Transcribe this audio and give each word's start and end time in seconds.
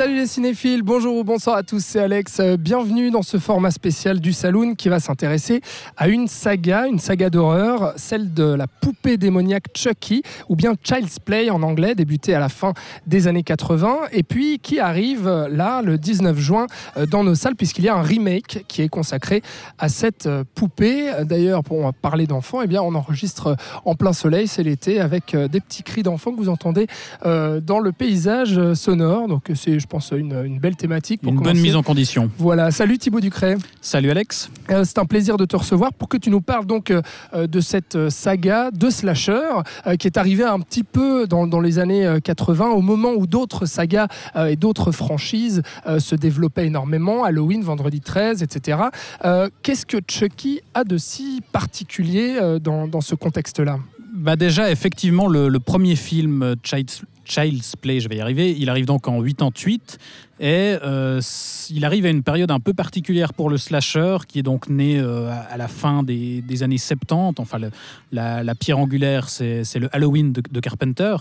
Salut 0.00 0.16
les 0.16 0.26
cinéphiles, 0.26 0.82
bonjour 0.82 1.14
ou 1.18 1.24
bonsoir 1.24 1.56
à 1.56 1.62
tous, 1.62 1.84
c'est 1.84 2.00
Alex. 2.00 2.40
Euh, 2.40 2.56
Bienvenue 2.56 3.10
dans 3.10 3.20
ce 3.20 3.36
format 3.36 3.70
spécial 3.70 4.18
du 4.18 4.32
Saloon 4.32 4.74
qui 4.74 4.88
va 4.88 4.98
s'intéresser 4.98 5.60
à 5.98 6.08
une 6.08 6.26
saga, 6.26 6.86
une 6.86 6.98
saga 6.98 7.28
d'horreur, 7.28 7.92
celle 7.96 8.32
de 8.32 8.44
la 8.44 8.66
poupée 8.66 9.18
démoniaque 9.18 9.66
Chucky, 9.76 10.22
ou 10.48 10.56
bien 10.56 10.72
Child's 10.82 11.18
Play 11.18 11.50
en 11.50 11.62
anglais, 11.62 11.94
débutée 11.94 12.34
à 12.34 12.40
la 12.40 12.48
fin 12.48 12.72
des 13.06 13.26
années 13.26 13.42
80, 13.42 13.98
et 14.12 14.22
puis 14.22 14.58
qui 14.58 14.80
arrive 14.80 15.28
euh, 15.28 15.48
là 15.50 15.82
le 15.82 15.98
19 15.98 16.38
juin 16.38 16.66
euh, 16.96 17.04
dans 17.04 17.22
nos 17.22 17.34
salles, 17.34 17.56
puisqu'il 17.56 17.84
y 17.84 17.90
a 17.90 17.94
un 17.94 18.00
remake 18.00 18.64
qui 18.68 18.80
est 18.80 18.88
consacré 18.88 19.42
à 19.78 19.90
cette 19.90 20.26
poupée. 20.54 21.12
D'ailleurs, 21.24 21.62
pour 21.62 21.92
parler 21.92 22.26
d'enfants, 22.26 22.62
eh 22.62 22.78
on 22.78 22.94
enregistre 22.94 23.54
en 23.84 23.94
plein 23.94 24.14
soleil, 24.14 24.48
c'est 24.48 24.62
l'été, 24.62 24.98
avec 24.98 25.36
des 25.36 25.60
petits 25.60 25.82
cris 25.82 26.02
d'enfants 26.02 26.32
que 26.32 26.38
vous 26.38 26.48
entendez 26.48 26.86
dans 27.22 27.80
le 27.80 27.92
paysage 27.92 28.72
sonore. 28.72 29.28
Donc 29.28 29.50
c'est, 29.54 29.78
pense, 29.90 30.12
une, 30.16 30.32
une 30.44 30.58
belle 30.58 30.76
thématique. 30.76 31.20
Pour 31.20 31.32
Une 31.32 31.40
bonne 31.40 31.58
mise 31.58 31.76
en 31.76 31.82
condition. 31.82 32.30
Voilà, 32.38 32.70
salut 32.70 32.96
Thibaut 32.96 33.20
Ducret. 33.20 33.56
Salut 33.82 34.10
Alex. 34.10 34.48
Euh, 34.70 34.84
c'est 34.84 34.98
un 34.98 35.04
plaisir 35.04 35.36
de 35.36 35.44
te 35.44 35.56
recevoir 35.56 35.92
pour 35.92 36.08
que 36.08 36.16
tu 36.16 36.30
nous 36.30 36.40
parles 36.40 36.64
donc 36.64 36.90
euh, 36.90 37.02
euh, 37.34 37.46
de 37.46 37.60
cette 37.60 38.08
saga 38.08 38.70
de 38.70 38.88
slasher 38.88 39.40
euh, 39.86 39.96
qui 39.96 40.06
est 40.06 40.16
arrivée 40.16 40.44
un 40.44 40.60
petit 40.60 40.84
peu 40.84 41.26
dans, 41.26 41.46
dans 41.46 41.60
les 41.60 41.78
années 41.80 42.06
euh, 42.06 42.20
80 42.20 42.68
au 42.70 42.80
moment 42.80 43.10
où 43.10 43.26
d'autres 43.26 43.66
sagas 43.66 44.06
et 44.36 44.54
d'autres 44.56 44.92
franchises 44.92 45.62
se 45.98 46.14
développaient 46.14 46.66
énormément, 46.66 47.24
Halloween, 47.24 47.62
Vendredi 47.62 48.00
13, 48.00 48.42
etc. 48.44 48.78
Qu'est-ce 49.62 49.84
que 49.86 49.96
Chucky 50.08 50.60
a 50.74 50.84
de 50.84 50.96
si 50.98 51.42
particulier 51.52 52.38
dans, 52.62 52.86
dans 52.86 53.00
ce 53.00 53.14
contexte-là? 53.16 53.78
Bah 54.14 54.36
déjà, 54.36 54.70
effectivement, 54.70 55.26
le, 55.28 55.48
le 55.48 55.58
premier 55.58 55.96
film 55.96 56.54
Child's, 56.62 57.02
Child's 57.30 57.76
Play, 57.76 58.00
je 58.00 58.08
vais 58.08 58.16
y 58.16 58.20
arriver, 58.20 58.54
il 58.58 58.68
arrive 58.68 58.86
donc 58.86 59.06
en 59.06 59.22
88 59.22 59.98
et 60.40 60.76
euh, 60.82 61.20
il 61.70 61.84
arrive 61.84 62.06
à 62.06 62.08
une 62.08 62.22
période 62.22 62.50
un 62.50 62.58
peu 62.58 62.74
particulière 62.74 63.32
pour 63.32 63.48
le 63.48 63.56
slasher 63.56 64.18
qui 64.26 64.40
est 64.40 64.42
donc 64.42 64.68
né 64.68 64.98
euh, 64.98 65.30
à 65.48 65.56
la 65.56 65.68
fin 65.68 66.02
des, 66.02 66.42
des 66.42 66.62
années 66.62 66.78
70. 66.78 67.40
Enfin, 67.40 67.58
la, 68.10 68.54
pierre 68.56 68.78
angulaire, 68.78 69.28
c'est 69.28 69.78
le 69.78 69.88
Halloween 69.94 70.32
de 70.32 70.60
Carpenter. 70.60 71.16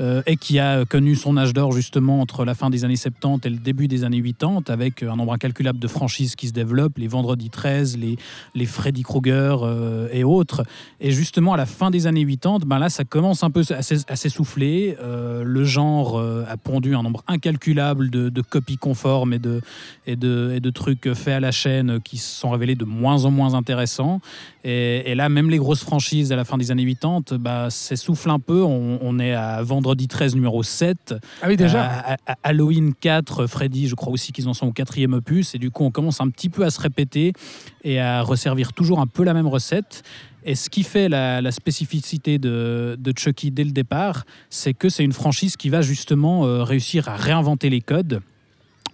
Euh, 0.00 0.22
et 0.26 0.36
qui 0.36 0.58
a 0.58 0.84
connu 0.84 1.14
son 1.14 1.36
âge 1.36 1.52
d'or 1.52 1.72
justement 1.72 2.20
entre 2.20 2.44
la 2.44 2.54
fin 2.54 2.68
des 2.68 2.84
années 2.84 2.96
70 2.96 3.46
et 3.46 3.50
le 3.50 3.58
début 3.58 3.86
des 3.86 4.02
années 4.02 4.20
80 4.20 4.64
avec 4.68 5.02
un 5.04 5.16
nombre 5.16 5.32
incalculable 5.32 5.78
de 5.78 5.86
franchises 5.86 6.34
qui 6.34 6.48
se 6.48 6.52
développent, 6.52 6.98
les 6.98 7.06
Vendredi 7.06 7.48
13, 7.48 7.96
les, 7.98 8.16
les 8.54 8.66
Freddy 8.66 9.02
Krueger 9.02 9.58
euh, 9.62 10.08
et 10.12 10.24
autres. 10.24 10.64
Et 11.00 11.12
justement, 11.12 11.52
à 11.52 11.56
la 11.56 11.66
fin 11.66 11.90
des 11.90 12.06
années 12.06 12.26
80, 12.26 12.58
ben 12.66 12.78
là, 12.78 12.88
ça 12.88 13.04
commence 13.04 13.44
un 13.44 13.50
peu 13.50 13.62
à 13.70 13.82
s'ess- 13.82 14.04
à 14.08 14.16
s'essouffler. 14.16 14.96
Euh, 15.00 15.44
le 15.44 15.64
genre 15.64 16.20
a 16.20 16.56
pondu 16.56 16.94
un 16.94 17.02
nombre 17.02 17.22
incalculable 17.28 18.10
de, 18.10 18.40
copies 18.40 18.76
conformes 18.76 19.32
et 19.32 19.38
de, 19.38 19.60
et, 20.06 20.16
de, 20.16 20.52
et 20.56 20.60
de 20.60 20.70
trucs 20.70 21.12
faits 21.14 21.34
à 21.34 21.40
la 21.40 21.52
chaîne 21.52 22.00
qui 22.00 22.18
se 22.18 22.40
sont 22.40 22.50
révélés 22.50 22.74
de 22.74 22.84
moins 22.84 23.24
en 23.24 23.30
moins 23.30 23.54
intéressants. 23.54 24.20
Et, 24.64 25.14
là, 25.14 25.28
même 25.28 25.50
les 25.50 25.58
grosses 25.58 25.82
franchises 25.84 26.32
à 26.32 26.36
la 26.36 26.44
fin 26.44 26.56
des 26.56 26.70
années 26.70 26.86
80 26.86 27.36
bah, 27.38 27.68
s'essoufflent 27.70 28.30
un 28.30 28.38
peu. 28.38 28.62
On, 28.62 28.98
on 29.02 29.18
est 29.18 29.34
à 29.34 29.62
Vendredi 29.84 30.08
13 30.08 30.34
numéro 30.34 30.62
7. 30.62 31.14
Ah 31.42 31.46
oui, 31.46 31.58
déjà 31.58 32.16
à 32.26 32.36
Halloween 32.42 32.94
4, 32.94 33.46
Freddy, 33.46 33.86
je 33.86 33.94
crois 33.94 34.10
aussi 34.14 34.32
qu'ils 34.32 34.48
en 34.48 34.54
sont 34.54 34.66
au 34.66 34.72
quatrième 34.72 35.12
opus. 35.12 35.54
Et 35.54 35.58
du 35.58 35.70
coup, 35.70 35.84
on 35.84 35.90
commence 35.90 36.22
un 36.22 36.30
petit 36.30 36.48
peu 36.48 36.64
à 36.64 36.70
se 36.70 36.80
répéter 36.80 37.34
et 37.82 38.00
à 38.00 38.22
resservir 38.22 38.72
toujours 38.72 39.00
un 39.00 39.06
peu 39.06 39.24
la 39.24 39.34
même 39.34 39.46
recette. 39.46 40.02
Et 40.42 40.54
ce 40.54 40.70
qui 40.70 40.84
fait 40.84 41.10
la, 41.10 41.42
la 41.42 41.52
spécificité 41.52 42.38
de, 42.38 42.96
de 42.98 43.12
Chucky 43.14 43.50
dès 43.50 43.64
le 43.64 43.72
départ, 43.72 44.24
c'est 44.48 44.72
que 44.72 44.88
c'est 44.88 45.04
une 45.04 45.12
franchise 45.12 45.58
qui 45.58 45.68
va 45.68 45.82
justement 45.82 46.46
euh, 46.46 46.62
réussir 46.62 47.10
à 47.10 47.16
réinventer 47.16 47.68
les 47.68 47.82
codes. 47.82 48.22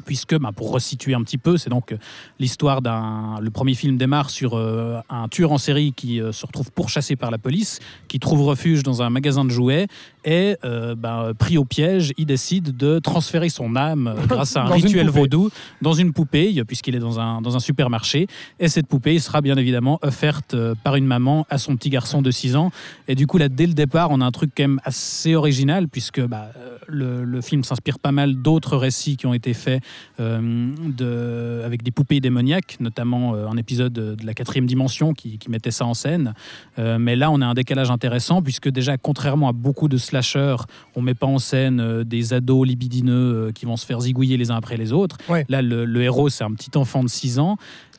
Puisque, 0.04 0.36
bah, 0.38 0.50
pour 0.54 0.72
resituer 0.72 1.14
un 1.14 1.22
petit 1.22 1.38
peu, 1.38 1.56
c'est 1.56 1.70
donc 1.70 1.92
euh, 1.92 1.98
l'histoire 2.38 2.82
d'un. 2.82 3.38
Le 3.40 3.50
premier 3.50 3.74
film 3.74 3.96
démarre 3.96 4.30
sur 4.30 4.54
euh, 4.54 5.00
un 5.08 5.28
tueur 5.28 5.52
en 5.52 5.58
série 5.58 5.92
qui 5.92 6.20
euh, 6.20 6.32
se 6.32 6.46
retrouve 6.46 6.70
pourchassé 6.72 7.16
par 7.16 7.30
la 7.30 7.38
police, 7.38 7.78
qui 8.08 8.18
trouve 8.18 8.42
refuge 8.42 8.82
dans 8.82 9.02
un 9.02 9.10
magasin 9.10 9.44
de 9.44 9.50
jouets 9.50 9.86
et, 10.24 10.56
euh, 10.64 10.94
bah, 10.94 11.32
pris 11.38 11.58
au 11.58 11.64
piège, 11.64 12.12
il 12.18 12.26
décide 12.26 12.76
de 12.76 12.98
transférer 12.98 13.48
son 13.48 13.76
âme 13.76 14.14
grâce 14.28 14.56
à 14.56 14.62
un 14.62 14.68
rituel 14.68 15.08
vaudou 15.08 15.50
dans 15.80 15.92
une 15.92 16.12
poupée, 16.12 16.62
puisqu'il 16.64 16.94
est 16.94 17.00
dans 17.00 17.20
un, 17.20 17.40
dans 17.40 17.56
un 17.56 17.60
supermarché. 17.60 18.26
Et 18.58 18.68
cette 18.68 18.86
poupée 18.86 19.18
sera 19.18 19.40
bien 19.40 19.56
évidemment 19.56 19.98
offerte 20.02 20.54
par 20.82 20.96
une 20.96 21.06
maman 21.06 21.46
à 21.48 21.58
son 21.58 21.76
petit 21.76 21.90
garçon 21.90 22.22
de 22.22 22.30
6 22.30 22.56
ans. 22.56 22.70
Et 23.08 23.14
du 23.14 23.26
coup, 23.26 23.38
là, 23.38 23.48
dès 23.48 23.66
le 23.66 23.74
départ, 23.74 24.10
on 24.10 24.20
a 24.20 24.24
un 24.24 24.30
truc 24.30 24.50
quand 24.56 24.64
même 24.64 24.80
assez 24.84 25.34
original, 25.34 25.88
puisque 25.88 26.20
bah, 26.20 26.50
le, 26.86 27.24
le 27.24 27.40
film 27.40 27.64
s'inspire 27.64 27.98
pas 27.98 28.12
mal 28.12 28.36
d'autres 28.36 28.76
récits 28.76 29.16
qui 29.16 29.26
ont 29.26 29.34
été 29.34 29.54
faits 29.54 29.82
de, 30.18 31.62
avec 31.64 31.82
des 31.82 31.90
poupées 31.90 32.20
démoniaques, 32.20 32.76
notamment 32.80 33.34
euh, 33.34 33.46
un 33.48 33.56
épisode 33.56 33.92
de 33.92 34.16
la 34.24 34.34
quatrième 34.34 34.66
dimension 34.66 35.12
qui, 35.14 35.38
qui 35.38 35.50
mettait 35.50 35.70
ça 35.70 35.84
en 35.86 35.94
scène. 35.94 36.34
Euh, 36.78 36.98
mais 36.98 37.16
là, 37.16 37.30
on 37.30 37.40
a 37.40 37.46
un 37.46 37.54
décalage 37.54 37.90
intéressant, 37.90 38.42
puisque 38.42 38.68
déjà, 38.68 38.96
contrairement 38.96 39.48
à 39.48 39.52
beaucoup 39.52 39.88
de 39.88 39.96
slashers, 39.96 40.56
on 40.94 41.02
met 41.02 41.14
pas 41.14 41.26
en 41.26 41.38
scène 41.38 41.80
euh, 41.80 42.04
des 42.04 42.32
ados 42.34 42.66
libidineux 42.66 43.12
euh, 43.48 43.52
qui 43.52 43.66
vont 43.66 43.76
se 43.76 43.86
faire 43.86 44.00
zigouiller 44.00 44.36
les 44.36 44.50
uns 44.50 44.56
après 44.56 44.76
les 44.76 44.92
autres. 44.92 45.16
Ouais. 45.28 45.44
Là, 45.48 45.62
le, 45.62 45.84
le 45.84 46.02
héros, 46.02 46.28
c'est 46.28 46.44
un 46.44 46.52
petit 46.52 46.76
enfant 46.76 47.02
de 47.02 47.08
6 47.08 47.38
ans. 47.38 47.56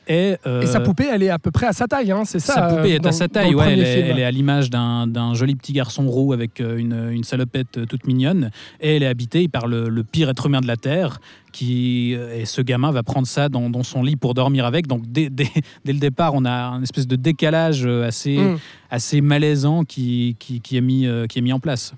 Et, 0.08 0.34
euh, 0.48 0.62
Et 0.62 0.66
sa 0.66 0.80
poupée, 0.80 1.06
elle 1.12 1.22
est 1.22 1.30
à 1.30 1.38
peu 1.38 1.52
près 1.52 1.66
à 1.66 1.72
sa 1.72 1.86
taille, 1.86 2.10
hein, 2.10 2.22
c'est 2.24 2.40
ça 2.40 2.54
sa 2.54 2.62
poupée 2.62 2.94
euh, 2.94 2.96
est 2.96 2.98
dans- 2.98 3.10
à 3.10 3.12
sa 3.12 3.28
taille, 3.28 3.52
le 3.52 3.56
ouais, 3.56 3.72
elle, 3.74 3.78
est, 3.80 3.94
film. 3.94 4.06
elle 4.10 4.18
est 4.18 4.24
à 4.24 4.32
l'image 4.32 4.68
d'un 4.68 5.34
joli 5.34 5.54
petit 5.54 5.72
garçon 5.72 6.08
roux 6.08 6.32
avec 6.32 6.60
euh, 6.60 6.76
une, 6.76 7.10
une 7.12 7.22
salopette 7.22 7.78
euh, 7.78 7.86
toute 7.86 8.04
mignonne. 8.08 8.50
Et 8.80 8.96
elle 8.96 9.04
est 9.04 9.06
habitée 9.06 9.46
par 9.46 9.68
le, 9.68 9.88
le 9.88 10.02
pire 10.02 10.28
être 10.28 10.46
humain 10.46 10.60
de 10.60 10.66
la 10.66 10.76
Terre. 10.76 11.20
Qui, 11.52 12.14
euh, 12.16 12.34
et 12.40 12.46
ce 12.46 12.62
gamin 12.62 12.90
va 12.92 13.02
prendre 13.02 13.26
ça 13.26 13.48
dans, 13.50 13.68
dans 13.68 13.82
son 13.82 14.02
lit 14.02 14.16
pour 14.16 14.32
dormir 14.34 14.64
avec. 14.64 14.86
Donc 14.86 15.02
dès, 15.06 15.28
dès- 15.30 15.50
dès 15.84 15.92
le 15.92 15.98
départ, 15.98 16.32
on 16.34 16.44
a 16.44 16.50
un 16.50 16.82
espèce 16.82 17.06
de 17.06 17.16
décalage 17.16 17.84
euh, 17.86 18.06
assez, 18.08 18.38
Mm. 18.38 18.58
assez 18.90 19.20
malaisant 19.20 19.84
qui, 19.84 20.36
qui, 20.38 20.60
qui 20.60 20.76
est 20.76 20.80
mis, 20.80 21.06
euh, 21.06 21.26
qui 21.26 21.38
est 21.38 21.42
mis 21.42 21.52
en 21.52 21.60
place. 21.60 21.92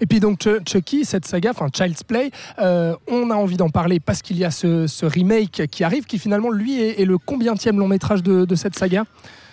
Et 0.00 0.06
puis 0.06 0.18
donc 0.20 0.42
Ch- 0.42 0.60
Chucky, 0.66 1.04
cette 1.04 1.26
saga, 1.26 1.50
enfin 1.50 1.68
Child's 1.72 2.02
Play, 2.02 2.30
euh, 2.58 2.94
on 3.08 3.30
a 3.30 3.34
envie 3.34 3.56
d'en 3.58 3.68
parler 3.68 4.00
parce 4.00 4.22
qu'il 4.22 4.38
y 4.38 4.44
a 4.44 4.50
ce, 4.50 4.86
ce 4.86 5.04
remake 5.06 5.66
qui 5.70 5.84
arrive, 5.84 6.04
qui 6.04 6.18
finalement 6.18 6.50
lui 6.50 6.80
est, 6.80 7.00
est 7.00 7.04
le 7.04 7.18
combientième 7.18 7.78
long 7.78 7.88
métrage 7.88 8.22
de, 8.22 8.44
de 8.46 8.54
cette 8.54 8.76
saga 8.78 9.04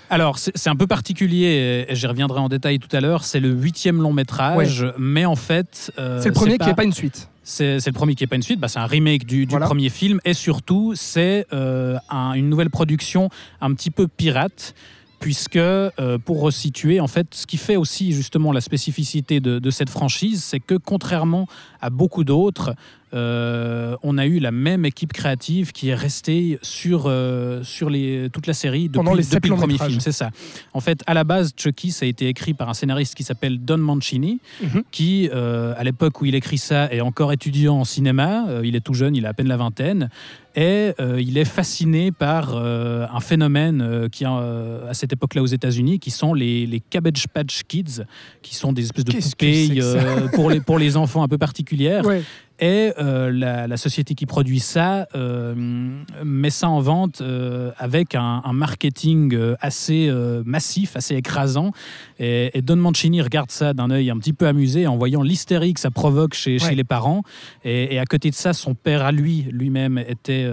Alors, 0.10 0.38
c'est 0.40 0.70
un 0.70 0.76
peu 0.76 0.88
particulier, 0.88 1.86
et 1.90 1.96
j'y 1.96 2.08
reviendrai 2.08 2.40
en 2.40 2.48
détail 2.50 2.80
tout 2.80 2.94
à 2.96 3.02
l'heure. 3.02 3.24
C'est 3.24 3.40
le 3.40 3.50
huitième 3.50 4.02
long 4.02 4.14
métrage, 4.14 4.86
mais 4.98 5.26
en 5.26 5.36
fait. 5.36 5.92
euh, 6.00 6.22
C'est 6.22 6.30
le 6.30 6.34
premier 6.34 6.58
qui 6.58 6.68
n'est 6.68 6.76
pas 6.76 6.84
une 6.86 6.94
suite. 6.94 7.30
C'est 7.44 7.86
le 7.86 7.92
premier 7.92 8.16
qui 8.16 8.24
n'est 8.24 8.28
pas 8.28 8.38
une 8.38 8.42
suite, 8.44 8.60
bah, 8.60 8.68
c'est 8.70 8.80
un 8.80 8.86
remake 8.86 9.26
du, 9.26 9.46
du 9.46 9.50
Voilà. 9.52 9.66
premier 9.66 9.90
film 9.90 10.20
et 10.24 10.34
surtout 10.34 10.94
c'est 10.96 11.46
euh, 11.52 11.98
un- 12.10 12.34
une 12.34 12.50
nouvelle 12.50 12.70
production 12.70 13.30
un 13.60 13.74
petit 13.74 13.92
peu 13.92 14.08
pirate 14.08 14.74
puisque 15.20 15.56
euh, 15.58 15.90
pour 16.24 16.42
resituer 16.42 17.00
en 17.00 17.08
fait 17.08 17.28
ce 17.34 17.46
qui 17.46 17.58
fait 17.58 17.76
aussi 17.78 18.12
justement 18.14 18.52
la 18.52 18.60
spécificité 18.62 19.40
de, 19.40 19.60
de 19.60 19.70
cette 19.72 19.90
franchise 19.90 20.44
c'est 20.44 20.60
que 20.60 20.76
contrairement 20.76 21.48
à 21.82 21.90
beaucoup 21.90 22.24
d'autres 22.24 22.76
euh, 23.14 23.96
on 24.04 24.18
a 24.18 24.26
eu 24.26 24.40
la 24.40 24.52
même 24.52 24.86
équipe 24.86 25.14
créative 25.14 25.72
qui 25.72 25.90
est 25.90 25.96
restée 25.96 26.58
sur, 26.62 27.04
euh, 27.06 27.64
sur 27.64 27.90
les, 27.90 28.30
toute 28.32 28.48
la 28.48 28.54
série 28.54 28.84
depuis, 28.90 28.98
Pendant 28.98 29.14
les 29.14 29.24
depuis 29.24 29.50
le 29.50 29.56
premier 29.56 29.74
métrages. 29.74 29.90
film 29.92 30.00
c'est 30.02 30.12
ça 30.12 30.30
en 30.74 30.80
fait 30.80 31.02
à 31.06 31.14
la 31.14 31.24
base 31.24 31.54
Chucky 31.56 31.92
ça 31.92 32.06
a 32.06 32.10
été 32.10 32.28
écrit 32.28 32.54
par 32.54 32.70
un 32.70 32.74
scénariste 32.74 33.16
qui 33.16 33.24
s'appelle 33.24 33.60
Don 33.60 33.78
Mancini 33.78 34.40
Mhm. 34.62 34.84
qui, 34.92 35.30
euh, 35.34 35.74
à 35.78 35.84
l'époque 35.84 36.22
où 36.22 36.26
il 36.26 36.36
écrit 36.36 36.58
ça, 36.58 36.92
est 36.92 37.02
encore 37.02 37.32
étudiant 37.34 37.76
en 37.80 37.84
cinéma. 37.84 38.46
Il 38.64 38.76
est 38.76 38.82
tout 38.82 38.94
jeune, 38.94 39.16
il 39.16 39.26
a 39.26 39.30
à 39.30 39.34
peine 39.34 39.48
la 39.48 39.58
vingtaine. 39.58 40.10
Et 40.56 40.92
il 41.18 41.38
est 41.40 41.46
fasciné 41.46 42.12
par 42.12 42.56
un 42.56 43.20
phénomène 43.20 44.08
qui, 44.12 44.24
à 44.24 44.94
cette 44.94 45.12
époque-là 45.14 45.42
aux 45.42 45.48
États-Unis, 45.48 45.98
qui 46.00 46.12
sont 46.12 46.34
les, 46.36 46.68
les 46.68 46.80
Cabbage 46.80 47.28
Patch 47.28 47.62
Kids, 47.68 48.04
qui 48.44 48.56
sont 48.56 48.72
des 48.72 48.84
espèces 48.84 49.06
de 49.06 49.14
poupées 49.14 49.80
pour, 50.34 50.50
les, 50.52 50.60
pour 50.62 50.78
les 50.78 50.96
enfants 50.96 51.24
un 51.24 51.28
peu 51.28 51.40
particulières. 51.40 52.06
Ouais. 52.06 52.22
Et 52.64 52.94
euh, 52.98 53.30
la, 53.30 53.68
la 53.68 53.76
société 53.76 54.16
qui 54.16 54.26
produit 54.26 54.62
ça 54.62 55.06
euh, 55.16 55.54
met 56.24 56.50
ça 56.50 56.70
en 56.70 56.80
vente 56.80 57.20
euh, 57.20 57.72
avec 57.78 58.16
un, 58.16 58.42
un 58.46 58.54
marketing 58.54 59.38
assez 59.60 60.10
massif, 60.46 60.96
assez 60.96 61.16
écrasant. 61.16 61.74
Et, 62.20 62.58
et 62.58 62.62
Don 62.62 62.78
Mancini 62.78 63.22
regarde 63.22 63.52
ça 63.52 63.74
d'un 63.74 63.92
œil 63.92 64.10
un 64.10 64.18
petit 64.18 64.32
peu 64.32 64.48
amusé 64.48 64.88
en 64.88 64.96
voyant 64.96 65.24
l'hystérie 65.24 65.74
que 65.74 65.82
ça 65.82 65.92
provoque 65.92 66.36
chez, 66.36 66.58
les 66.58 66.84
parents. 66.86 67.24
Et, 67.66 67.96
et 67.96 68.00
à 68.00 68.06
côté 68.06 68.30
de 68.30 68.36
ça, 68.36 68.54
son 68.54 68.76
père 68.76 69.04
à 69.04 69.12
lui, 69.12 69.46
lui-même, 69.52 69.98
était 69.98 70.50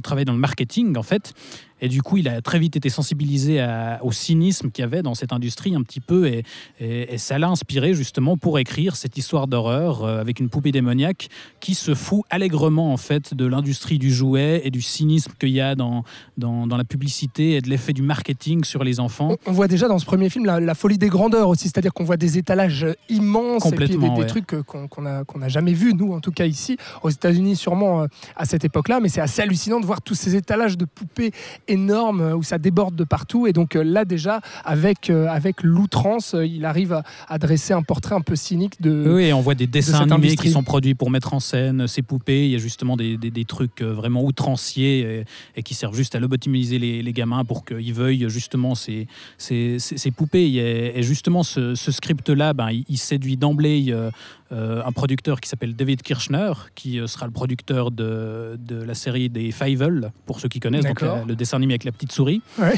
travaillait 0.00 0.26
dans 0.26 0.32
le 0.32 0.38
marketing 0.38 0.96
en 0.96 1.02
fait. 1.02 1.34
Et 1.80 1.88
du 1.88 2.02
coup, 2.02 2.16
il 2.16 2.28
a 2.28 2.40
très 2.40 2.58
vite 2.58 2.76
été 2.76 2.88
sensibilisé 2.88 3.60
à- 3.60 3.98
au 4.02 4.12
cynisme 4.12 4.70
qu'il 4.70 4.82
y 4.82 4.86
avait 4.86 5.02
dans 5.02 5.14
cette 5.14 5.32
industrie 5.32 5.74
un 5.74 5.82
petit 5.82 6.00
peu, 6.00 6.26
et, 6.26 6.44
et- 6.80 7.14
et 7.14 7.18
ça 7.18 7.38
l'a 7.38 7.48
inspiré 7.48 7.94
justement 7.94 8.36
pour 8.36 8.58
écrire 8.58 8.96
cette 8.96 9.18
histoire 9.18 9.46
d'horreur 9.48 10.04
euh, 10.04 10.20
avec 10.20 10.40
une 10.40 10.48
poupée 10.48 10.72
démoniaque 10.72 11.28
qui 11.60 11.74
se 11.74 11.94
fout 11.94 12.22
allègrement 12.30 12.92
en 12.92 12.96
fait 12.96 13.34
de 13.34 13.44
l'industrie 13.44 13.98
du 13.98 14.12
jouet 14.12 14.62
et 14.64 14.70
du 14.70 14.80
cynisme 14.82 15.32
qu'il 15.38 15.50
y 15.50 15.60
a 15.60 15.74
dans, 15.74 16.04
dans, 16.38 16.66
dans 16.66 16.76
la 16.76 16.84
publicité 16.84 17.56
et 17.56 17.60
de 17.60 17.68
l'effet 17.68 17.92
du 17.92 18.02
marketing 18.02 18.64
sur 18.64 18.84
les 18.84 19.00
enfants. 19.00 19.32
On, 19.46 19.50
on 19.50 19.52
voit 19.52 19.68
déjà 19.68 19.88
dans 19.88 19.98
ce 19.98 20.06
premier 20.06 20.30
film 20.30 20.44
la, 20.46 20.60
la 20.60 20.74
folie 20.74 20.98
des 20.98 21.08
grandeurs 21.08 21.48
aussi, 21.48 21.64
c'est-à-dire 21.64 21.92
qu'on 21.92 22.04
voit 22.04 22.16
des 22.16 22.38
étalages 22.38 22.86
immenses 23.08 23.66
et 23.66 23.72
puis 23.76 23.88
des, 23.88 23.96
des 23.96 24.08
ouais. 24.08 24.26
trucs 24.26 24.62
qu'on 24.64 24.88
qu'on 24.88 25.02
n'a 25.38 25.48
jamais 25.48 25.72
vus, 25.72 25.94
nous 25.94 26.12
en 26.12 26.20
tout 26.20 26.32
cas 26.32 26.46
ici, 26.46 26.76
aux 27.02 27.10
États-Unis 27.10 27.56
sûrement 27.56 28.02
euh, 28.02 28.06
à 28.36 28.44
cette 28.44 28.64
époque-là, 28.64 29.00
mais 29.00 29.08
c'est 29.08 29.20
assez 29.20 29.42
hallucinant 29.42 29.80
de 29.80 29.86
voir 29.86 30.00
tous 30.02 30.14
ces 30.14 30.36
étalages 30.36 30.78
de 30.78 30.84
poupées 30.84 31.32
énormes 31.68 32.20
euh, 32.20 32.36
où 32.36 32.42
ça 32.42 32.58
déborde 32.58 32.94
de 32.96 33.04
partout. 33.04 33.46
Et 33.46 33.52
donc 33.52 33.76
euh, 33.76 33.82
là 33.82 34.04
déjà, 34.04 34.40
avec, 34.64 35.10
euh, 35.10 35.26
avec 35.28 35.62
l'outrance, 35.62 36.34
il 36.38 36.64
arrive 36.64 36.92
à, 36.92 37.02
à 37.28 37.38
dresser 37.38 37.72
un 37.72 37.82
portrait 37.82 38.14
un 38.14 38.20
peu 38.20 38.36
cynique 38.36 38.80
de... 38.80 39.14
Oui, 39.14 39.24
et 39.24 39.32
on 39.32 39.40
voit 39.40 39.54
des 39.54 39.66
dessins 39.66 40.00
animés 40.00 40.14
industrie. 40.14 40.48
qui 40.48 40.52
sont 40.52 40.62
produits 40.62 40.94
pour 40.94 41.10
mettre 41.10 41.34
en 41.34 41.40
scène 41.40 41.86
ces 41.86 42.02
poupées. 42.02 42.46
Il 42.46 42.52
y 42.52 42.54
a 42.54 42.58
justement 42.58 42.96
des, 42.96 43.16
des- 43.16 43.30
des 43.30 43.44
trucs 43.44 43.82
vraiment 43.82 44.22
outranciers 44.24 45.00
et, 45.00 45.24
et 45.56 45.62
qui 45.62 45.74
servent 45.74 45.96
juste 45.96 46.14
à 46.14 46.20
lobotomiser 46.20 46.78
les, 46.78 47.02
les 47.02 47.12
gamins 47.12 47.44
pour 47.44 47.64
qu'ils 47.64 47.94
veuillent 47.94 48.28
justement 48.28 48.74
ces, 48.74 49.06
ces, 49.38 49.78
ces- 49.78 49.96
ces 49.98 50.10
poupées. 50.10 50.44
Et, 50.54 50.98
et 50.98 51.02
justement, 51.02 51.42
ce, 51.42 51.74
ce 51.74 51.90
script-là, 51.92 52.52
ben, 52.52 52.70
il, 52.70 52.84
il 52.88 52.98
séduit 52.98 53.36
d'emblée 53.36 53.86
euh, 53.88 54.10
un 54.50 54.92
producteur 54.92 55.40
qui 55.40 55.48
s'appelle 55.48 55.74
David 55.74 56.02
Kirchner, 56.02 56.52
qui 56.74 57.00
euh, 57.00 57.06
sera 57.06 57.26
le 57.26 57.32
producteur 57.32 57.90
de, 57.90 58.56
de 58.58 58.82
la 58.82 58.94
série 58.94 59.28
des 59.28 59.50
Fievel, 59.52 60.12
pour 60.26 60.40
ceux 60.40 60.48
qui 60.48 60.60
connaissent, 60.60 60.84
donc 60.84 61.00
la- 61.00 61.24
le 61.26 61.34
dessin 61.34 61.56
animé 61.56 61.72
avec 61.74 61.84
la 61.84 61.92
petite 61.92 62.12
souris. 62.12 62.42
Ouais. 62.58 62.74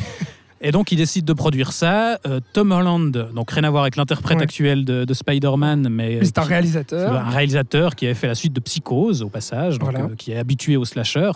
Et 0.63 0.73
donc, 0.73 0.91
il 0.91 0.97
décide 0.97 1.27
de 1.27 1.35
produire 1.35 1.71
ça. 1.73 2.19
Euh, 2.27 2.41
Tom 2.55 2.73
Holland, 2.73 3.11
donc 3.35 3.51
rien 3.51 3.65
à 3.65 3.71
voir 3.71 3.83
avec 3.83 3.97
l'interprète 3.97 4.39
Ouais. 4.39 4.43
actuel 4.45 4.87
de, 4.87 5.05
de 5.05 5.13
Spider-Man, 5.15 5.89
mais 5.91 6.19
Lui, 6.19 6.25
c'est 6.27 6.39
un 6.39 6.43
réalisateur. 6.43 7.13
un 7.13 7.29
réalisateur 7.29 7.95
qui 7.95 8.07
avait 8.07 8.15
fait 8.15 8.27
la 8.27 8.35
suite 8.35 8.55
de 8.55 8.61
Psychose 8.61 9.23
au 9.23 9.29
passage, 9.29 9.79
donc, 9.79 9.91
Voilà. 9.91 10.07
euh, 10.07 10.15
qui 10.17 10.33
est 10.33 10.39
habitué 10.39 10.79
au 10.79 10.87
slasher, 10.87 11.31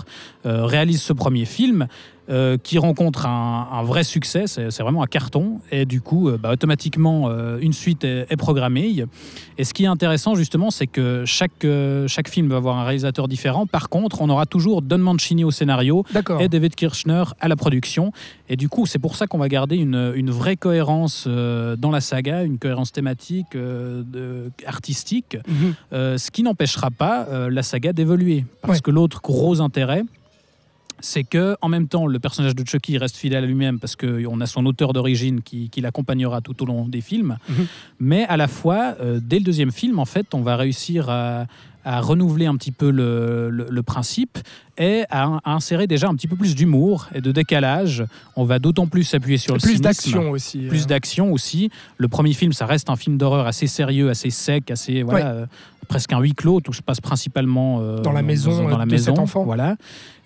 euh, 0.47 0.65
réalise 0.65 1.03
ce 1.03 1.13
premier 1.13 1.45
film 1.45 1.87
euh, 2.31 2.57
qui 2.57 2.79
rencontre 2.79 3.27
un, 3.27 3.69
un 3.73 3.83
vrai 3.83 4.05
succès, 4.05 4.45
c'est 4.47 4.81
vraiment 4.81 5.03
un 5.03 5.07
carton, 5.07 5.59
et 5.73 5.85
du 5.85 6.01
coup, 6.01 6.29
euh, 6.29 6.39
bah, 6.39 6.51
automatiquement, 6.53 7.29
euh, 7.29 7.59
une 7.61 7.73
suite 7.73 8.05
est, 8.05 8.27
est 8.31 8.37
programmée. 8.37 9.05
Et 9.59 9.65
ce 9.65 9.75
qui 9.75 9.85
est 9.85 9.89
intéressant 9.89 10.35
justement, 10.37 10.71
c'est 10.71 10.87
que 10.87 11.25
chaque, 11.27 11.67
chaque 12.07 12.29
film 12.29 12.49
va 12.49 12.57
avoir 12.57 12.79
un 12.79 12.85
réalisateur 12.85 13.29
différent. 13.29 13.67
Par 13.67 13.89
contre, 13.89 14.23
on 14.23 14.29
aura 14.31 14.47
toujours 14.47 14.81
Don 14.83 14.99
Mancini 14.99 15.45
au 15.45 15.51
scénario 15.51 16.05
et 16.41 16.49
David 16.49 16.75
Kirchner 16.75 17.25
à 17.41 17.49
la 17.49 17.57
production. 17.57 18.13
Et 18.49 18.57
du 18.57 18.69
coup, 18.69 18.87
c'est 18.87 18.99
pour 18.99 19.17
ça 19.17 19.27
qu'on 19.27 19.39
va 19.39 19.49
garder 19.49 19.77
une, 19.77 20.13
une 20.15 20.31
vraie 20.31 20.57
cohérence 20.57 21.27
dans 21.27 21.91
la 21.91 22.01
saga, 22.01 22.43
une 22.43 22.59
cohérence 22.59 22.93
thématique, 22.93 23.53
de- 23.55 24.51
artistique. 24.67 25.37
Mhm. 25.47 25.75
Ce 26.19 26.31
qui 26.31 26.43
n'empêchera 26.43 26.91
pas 26.91 27.27
la 27.51 27.63
saga 27.63 27.93
d'évoluer. 27.93 28.45
Parce 28.63 28.75
Ouais. 28.79 28.81
que 28.81 28.91
l'autre 28.91 29.21
gros 29.23 29.61
intérêt, 29.61 30.05
c'est 31.01 31.25
que 31.25 31.57
en 31.61 31.69
même 31.69 31.89
temps, 31.89 32.07
le 32.07 32.19
personnage 32.19 32.55
de 32.55 32.67
Chucky 32.67 32.99
reste 32.99 33.17
fidèle 33.17 33.45
à 33.45 33.47
lui-même 33.47 33.79
parce 33.79 33.97
qu'on 33.97 34.41
a 34.41 34.47
son 34.47 34.67
auteur 34.67 34.93
d'origine 34.93 35.43
qui, 35.43 35.71
qui 35.71 35.81
l'accompagnera 35.81 36.41
tout 36.41 36.63
au 36.63 36.67
long 36.67 36.89
des 36.89 37.01
films. 37.01 37.39
Mhm. 37.49 37.67
Mais 38.01 38.25
à 38.27 38.37
la 38.37 38.49
fois, 38.49 38.97
euh, 39.01 39.21
dès 39.23 39.39
le 39.39 39.45
deuxième 39.45 39.73
film, 39.73 39.99
en 39.99 40.05
fait, 40.05 40.35
on 40.35 40.43
va 40.43 40.57
réussir 40.57 41.09
à, 41.09 41.47
à 41.85 42.01
renouveler 42.01 42.47
un 42.47 42.57
petit 42.57 42.73
peu 42.73 42.91
le, 42.91 43.49
le- 43.51 43.67
le 43.71 43.83
principe 43.83 44.39
et 44.79 45.05
à, 45.11 45.39
à 45.45 45.53
insérer 45.55 45.87
déjà 45.87 46.09
un 46.09 46.15
petit 46.15 46.27
peu 46.29 46.37
plus 46.37 46.55
d'humour 46.55 47.09
et 47.15 47.21
de 47.21 47.33
décalage. 47.33 48.05
On 48.37 48.45
va 48.45 48.59
d'autant 48.59 48.87
plus 48.87 49.05
s'appuyer 49.05 49.39
sur 49.39 49.55
le 49.55 49.61
Plus 49.61 49.81
d'action 49.81 50.31
aussi. 50.31 50.59
Plus 50.69 50.83
euh. 50.85 50.87
d'action 50.87 51.33
aussi. 51.33 51.71
Le 51.99 52.09
premier 52.09 52.33
film, 52.33 52.53
ça 52.53 52.67
reste 52.67 52.91
un 52.91 52.97
film 52.97 53.17
d'horreur 53.19 53.47
assez 53.47 53.67
sérieux, 53.67 54.11
assez 54.11 54.31
sec, 54.31 54.71
assez 54.71 55.03
voilà, 55.03 55.25
Ouais. 55.25 55.31
euh, 55.43 55.47
presque 55.89 56.13
un 56.13 56.21
huis 56.21 56.35
clos. 56.35 56.61
Tout 56.61 56.73
se 56.73 56.83
passe 56.83 57.01
principalement 57.01 57.81
euh, 57.81 58.01
Dans 58.01 58.13
la 58.13 58.23
maison, 58.23 58.69
dans, 58.69 58.79
la 58.79 58.85
de 58.87 58.91
maison. 58.91 59.13
cet 59.13 59.19
enfant. 59.19 59.45
Voilà. 59.45 59.77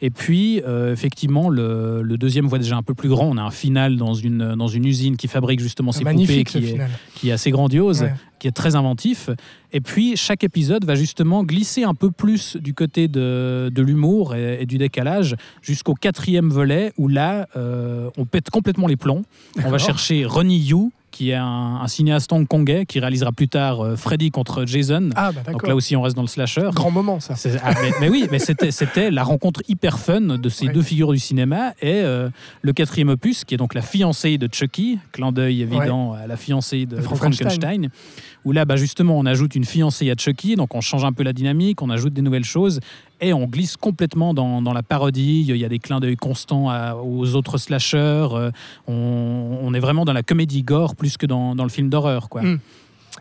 Et 0.03 0.11
puis, 0.11 0.61
euh, 0.67 0.93
effectivement, 0.93 1.49
le, 1.49 2.03
le 2.03 2.19
deuxième 2.19 2.47
voit 2.47 2.59
déjà 2.59 2.77
un 2.77 2.83
peu 2.83 2.95
plus 2.95 3.09
grand. 3.09 3.25
On 3.27 3.39
a 3.39 3.43
un 3.43 3.51
final 3.51 3.97
dans 3.97 4.13
une 4.15 4.55
dans 4.55 4.69
une 4.69 4.85
usine 4.85 5.17
qui 5.17 5.27
fabrique 5.29 5.61
justement 5.61 5.91
ces 5.93 6.05
poupées, 6.05 6.45
qui 6.45 6.59
est, 6.59 6.79
qui 7.15 7.29
est 7.31 7.33
assez 7.33 7.51
grandiose, 7.51 8.03
Ouais. 8.03 8.13
Qui 8.45 8.49
est 8.49 8.53
très 8.53 8.77
inventif. 8.77 9.31
Et 9.73 9.81
puis, 9.81 10.17
chaque 10.17 10.45
épisode 10.45 10.85
va 10.85 10.97
justement 10.97 11.45
glisser 11.45 11.85
un 11.85 11.95
peu 11.95 12.11
plus 12.11 12.59
du 12.59 12.75
côté 12.75 13.09
de, 13.09 13.71
de 13.75 13.83
l'humour 13.83 14.35
et, 14.35 14.61
et 14.61 14.67
du 14.67 14.77
décalage 14.77 15.35
jusqu'au 15.63 15.95
quatrième 15.95 16.51
volet 16.51 16.93
où 16.99 17.09
là, 17.09 17.49
euh, 17.57 18.11
on 18.19 18.27
pète 18.27 18.51
complètement 18.51 18.87
les 18.87 18.97
plombs. 18.97 19.23
On 19.65 19.71
va 19.71 19.79
chercher 19.79 20.27
Ronnie 20.27 20.59
Yu, 20.59 20.91
qui 21.15 21.31
est 21.31 21.35
un, 21.35 21.79
un 21.81 21.87
cinéaste 21.87 22.33
hongkongais 22.33 22.87
qui 22.87 22.99
réalisera 22.99 23.31
plus 23.31 23.47
tard 23.47 23.81
euh, 23.85 23.95
Freddy 23.95 24.33
contre 24.33 24.65
Jason. 24.67 25.11
Ah 25.15 25.31
bah 25.31 25.53
Donc 25.53 25.65
là 25.67 25.77
aussi, 25.77 25.95
on 25.95 26.03
reste 26.03 26.17
dans 26.17 26.23
le 26.23 26.29
slasher. 26.29 26.71
Grand 26.75 26.91
moment 26.91 27.21
ça. 27.21 27.35
Ah, 27.63 27.73
mais, 27.81 27.93
mais 28.01 28.09
oui, 28.09 28.27
mais 28.33 28.41
c'était, 28.41 29.11
la 29.13 29.23
rencontre 29.23 29.63
hyper 29.69 29.99
fun 30.01 30.21
de 30.21 30.49
ces 30.49 30.67
Ouais. 30.67 30.73
deux 30.73 30.83
figures 30.83 31.13
du 31.13 31.19
cinéma 31.21 31.71
et 31.81 32.01
euh, 32.03 32.31
le 32.63 32.73
quatrième 32.73 33.11
opus 33.11 33.45
qui 33.45 33.55
est 33.55 33.59
donc 33.59 33.75
la 33.75 33.83
fiancée 33.83 34.39
de 34.39 34.49
Chucky, 34.53 34.99
clin 35.13 35.31
d'œil 35.31 35.63
évident 35.63 36.15
à 36.15 36.27
la 36.27 36.37
fiancée 36.37 36.87
de 36.87 36.97
Frankenstein. 37.01 37.49
Frankenstein, 37.49 37.89
où 38.45 38.51
là 38.53 38.65
bah, 38.65 38.75
justement 38.77 39.17
on 39.17 39.25
ajoute 39.27 39.55
une 39.55 39.65
fiancée 39.65 40.11
à 40.11 40.15
Chucky, 40.19 40.57
donc 40.57 40.75
on 40.75 40.81
change 40.81 41.05
un 41.05 41.13
peu 41.13 41.23
la 41.23 41.33
dynamique, 41.33 41.81
on 41.83 41.91
ajoute 41.91 42.13
des 42.15 42.23
nouvelles 42.23 42.45
choses 42.45 42.81
et 43.25 43.33
on 43.33 43.47
glisse 43.47 43.77
complètement 43.77 44.35
dans, 44.35 44.73
la 44.73 44.83
parodie. 44.83 45.45
Il 45.49 45.57
y 45.57 45.65
a 45.65 45.69
des 45.69 45.79
clins 45.79 46.01
d'œil 46.01 46.17
constants 46.17 46.69
aux 47.03 47.35
autres 47.35 47.59
slashers. 47.59 48.29
euh, 48.33 48.51
on, 48.87 49.73
est 49.75 49.81
vraiment 49.81 50.05
dans 50.05 50.13
la 50.13 50.23
comédie 50.23 50.63
gore 50.63 50.95
plus 50.95 51.17
que 51.17 51.27
dans, 51.27 51.55
dans 51.55 51.65
le 51.65 51.71
film 51.71 51.89
d'horreur. 51.89 52.29
Quoi. 52.29 52.43
Mm. 52.43 52.61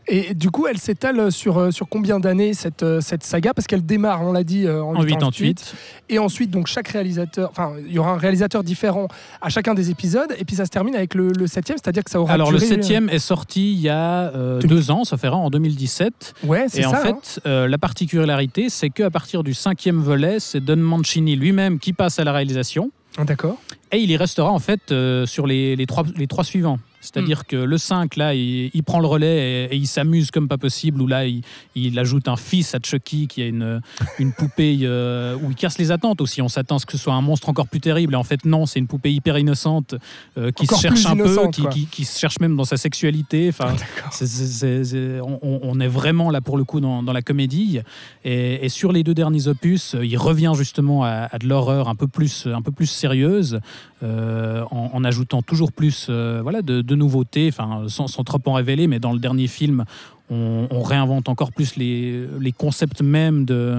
Et 0.08 0.34
du 0.34 0.50
coup, 0.52 0.68
elle 0.68 0.78
s'étale 0.78 1.32
sur, 1.32 1.58
euh, 1.58 1.72
sur 1.72 1.88
combien 1.88 2.20
d'années 2.20 2.54
cette, 2.54 2.84
euh, 2.84 3.00
cette 3.00 3.24
saga? 3.24 3.54
Parce 3.54 3.68
qu'elle 3.68 3.86
démarre, 3.86 4.22
on 4.22 4.34
l'a 4.34 4.44
dit, 4.44 4.66
euh, 4.66 4.84
en, 4.84 4.96
En 4.96 5.04
88. 5.04 5.14
88. 5.14 5.76
Et 6.10 6.20
ensuite, 6.20 6.50
donc 6.52 6.68
chaque 6.68 6.90
réalisateur, 6.90 7.50
enfin, 7.52 7.74
il 7.86 7.92
y 7.94 8.00
aura 8.00 8.12
un 8.12 8.18
réalisateur 8.18 8.64
différent 8.64 9.08
à 9.42 9.50
chacun 9.50 9.74
des 9.74 9.90
épisodes. 9.92 10.34
Et 10.38 10.46
puis 10.46 10.56
ça 10.56 10.66
se 10.66 10.70
termine 10.72 10.96
avec 10.96 11.14
le, 11.16 11.30
le 11.30 11.48
septième, 11.48 11.78
c'est-à-dire 11.78 12.04
que 12.04 12.12
ça 12.12 12.20
aura 12.20 12.34
Alors 12.34 12.52
le 12.52 12.58
duré- 12.58 12.68
septième 12.70 13.08
est 13.10 13.20
sorti 13.20 13.74
il 13.74 13.80
y 13.80 13.90
a 13.90 14.34
euh, 14.36 14.60
2000. 14.60 14.76
deux 14.78 14.92
ans, 14.92 15.04
ça 15.06 15.18
fait 15.18 15.30
en 15.30 15.50
2017. 15.50 16.34
Ouais, 16.44 16.66
c'est 16.68 16.82
Et 16.82 16.86
en 16.86 16.92
ça. 16.92 17.02
hein. 17.08 17.14
fait, 17.24 17.42
euh, 17.48 17.68
la 17.68 17.78
particularité, 17.78 18.70
c'est 18.70 18.90
qu'à 18.90 19.10
partir 19.10 19.44
du 19.44 19.54
cinquième 19.54 20.02
volet, 20.02 20.40
c'est 20.40 20.60
Don 20.60 20.76
Mancini 20.78 21.36
lui-même 21.36 21.80
qui 21.80 21.94
passe 21.94 22.20
à 22.20 22.24
la 22.24 22.34
réalisation. 22.34 22.92
Ah, 23.18 23.24
D'accord. 23.26 23.58
Et 23.92 24.00
il 24.00 24.10
y 24.12 24.18
restera 24.18 24.50
en 24.52 24.60
fait 24.60 24.92
euh, 24.92 25.26
sur 25.28 25.46
les, 25.48 25.76
les 25.76 25.86
trois, 25.86 26.04
les 26.18 26.28
trois 26.28 26.44
suivants. 26.44 26.80
C'est-à-dire 27.04 27.42
Hmm. 27.42 27.50
que 27.50 27.56
le 27.58 27.78
5, 27.78 28.16
là, 28.16 28.34
il, 28.34 28.72
il 28.74 28.84
prend 28.84 29.00
le 29.00 29.08
relais 29.08 29.68
et, 29.70 29.76
et 29.76 29.78
il 29.78 29.88
s'amuse 29.88 30.32
comme 30.32 30.48
pas 30.48 30.58
possible, 30.58 31.02
où 31.02 31.08
là, 31.08 31.26
il, 31.28 31.42
il 31.76 32.00
ajoute 32.00 32.28
un 32.28 32.36
fils 32.38 32.74
à 32.74 32.80
Chucky 32.82 33.28
qui 33.28 33.42
a 33.42 33.46
une, 33.48 33.82
une 34.20 34.32
poupée 34.38 34.80
euh, 34.84 35.36
où 35.42 35.52
il 35.52 35.56
casse 35.56 35.78
les 35.78 35.92
attentes 35.92 36.22
aussi. 36.22 36.42
On 36.42 36.48
s'attend 36.48 36.78
à 36.78 36.80
ce 36.80 36.86
que 36.86 36.94
ce 36.94 36.98
soit 36.98 37.14
un 37.14 37.22
monstre 37.22 37.50
encore 37.50 37.68
plus 37.68 37.82
terrible. 37.82 38.14
Et 38.14 38.18
en 38.18 38.24
fait, 38.24 38.46
non, 38.46 38.66
c'est 38.66 38.80
une 38.80 38.88
poupée 38.88 39.14
hyper 39.14 39.38
innocente 39.38 39.96
euh, 40.38 40.52
qui 40.52 40.64
Encore 40.64 40.78
se 40.78 40.82
cherche 40.84 41.06
un 41.06 41.16
peu, 41.16 41.36
qui, 41.52 41.62
quoi. 41.62 41.70
qui- 41.72 41.86
qui 41.88 42.06
se 42.06 42.18
cherche 42.20 42.40
même 42.40 42.56
dans 42.56 42.64
sa 42.66 42.78
sexualité. 42.78 43.50
Enfin, 43.50 43.74
D'accord. 43.74 44.12
c'est- 44.14 44.26
c'est- 44.26 44.48
c'est- 44.48 44.84
c'est- 44.86 45.20
on, 45.22 45.80
est 45.80 45.88
vraiment 45.88 46.30
là 46.30 46.40
pour 46.42 46.58
le 46.58 46.64
coup 46.64 46.80
dans, 46.80 47.04
dans 47.04 47.14
la 47.14 47.22
comédie. 47.22 47.80
Et, 48.24 48.66
et 48.66 48.70
sur 48.70 48.92
les 48.94 49.04
deux 49.04 49.14
derniers 49.14 49.48
opus, 49.48 49.96
euh, 49.96 50.06
il 50.06 50.18
revient 50.18 50.54
justement 50.56 51.04
à, 51.04 51.28
à 51.32 51.38
de 51.40 51.48
l'horreur 51.48 51.90
un 51.90 51.96
peu 51.96 52.08
plus, 52.08 52.48
un 52.48 52.62
peu 52.62 52.72
plus 52.72 52.86
sérieuse, 52.88 53.60
euh, 54.04 54.64
en, 54.72 54.92
en 54.94 55.04
ajoutant 55.04 55.42
toujours 55.42 55.72
plus 55.72 56.10
voilà, 56.10 56.62
de, 56.62 56.82
de 56.82 56.93
nouveautés, 56.96 57.50
enfin, 57.50 57.84
sans, 57.88 58.08
sans 58.08 58.24
trop 58.24 58.40
en 58.46 58.54
révéler, 58.54 58.88
mais 58.88 59.00
dans 59.00 59.14
le 59.14 59.20
dernier 59.20 59.48
film, 59.48 59.86
on, 60.30 60.68
on 60.70 60.82
réinvente 60.82 61.30
encore 61.30 61.52
plus 61.52 61.76
les, 61.76 62.26
les 62.40 62.52
concepts 62.52 63.02
même 63.02 63.46
de, 63.46 63.78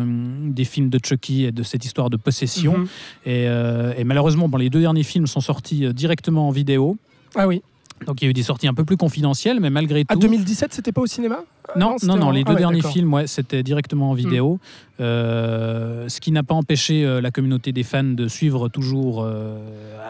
des 0.51 0.65
films 0.65 0.91
de 0.91 0.99
Chucky 1.03 1.45
et 1.45 1.53
de 1.53 1.63
cette 1.63 1.85
histoire 1.85 2.11
de 2.11 2.17
possession. 2.17 2.79
Mhm. 2.79 2.89
Et, 3.27 3.49
euh, 3.49 3.95
et 3.97 4.05
malheureusement, 4.05 4.49
bon, 4.49 4.59
les 4.59 4.71
deux 4.71 4.81
derniers 4.81 5.03
films 5.03 5.27
sont 5.27 5.41
sortis 5.41 5.87
euh, 5.87 5.93
directement 5.93 6.49
en 6.49 6.51
vidéo. 6.51 6.97
Ah 7.35 7.47
oui. 7.49 7.63
Donc 8.07 8.21
il 8.21 8.25
y 8.25 8.29
a 8.29 8.31
eu 8.31 8.35
des 8.35 8.43
sorties 8.43 8.67
un 8.69 8.75
peu 8.75 8.85
plus 8.85 8.97
confidentielles, 8.97 9.61
mais 9.61 9.71
malgré 9.71 10.05
À 10.09 10.15
tout. 10.15 10.21
2017, 10.21 10.75
c'était 10.75 10.93
pas 10.93 11.01
au 11.01 11.07
cinéma? 11.07 11.45
Non, 11.77 11.95
c'était 11.99 12.07
non, 12.13 12.17
non, 12.19 12.27
en- 12.27 12.31
les 12.31 12.41
ah 12.43 12.45
deux 12.45 12.53
ouais, 12.55 12.59
derniers 12.59 12.83
films, 12.83 13.13
ouais, 13.15 13.27
c'était 13.27 13.63
directement 13.63 14.11
en 14.11 14.15
vidéo. 14.15 14.59
Euh, 15.01 16.09
ce 16.09 16.21
qui 16.21 16.31
n'a 16.31 16.43
pas 16.45 16.55
empêché 16.55 17.05
euh, 17.05 17.21
la 17.21 17.31
communauté 17.33 17.73
des 17.73 17.83
fans 17.83 18.05
de 18.05 18.29
suivre 18.29 18.69
toujours 18.69 19.23
euh, 19.25 19.57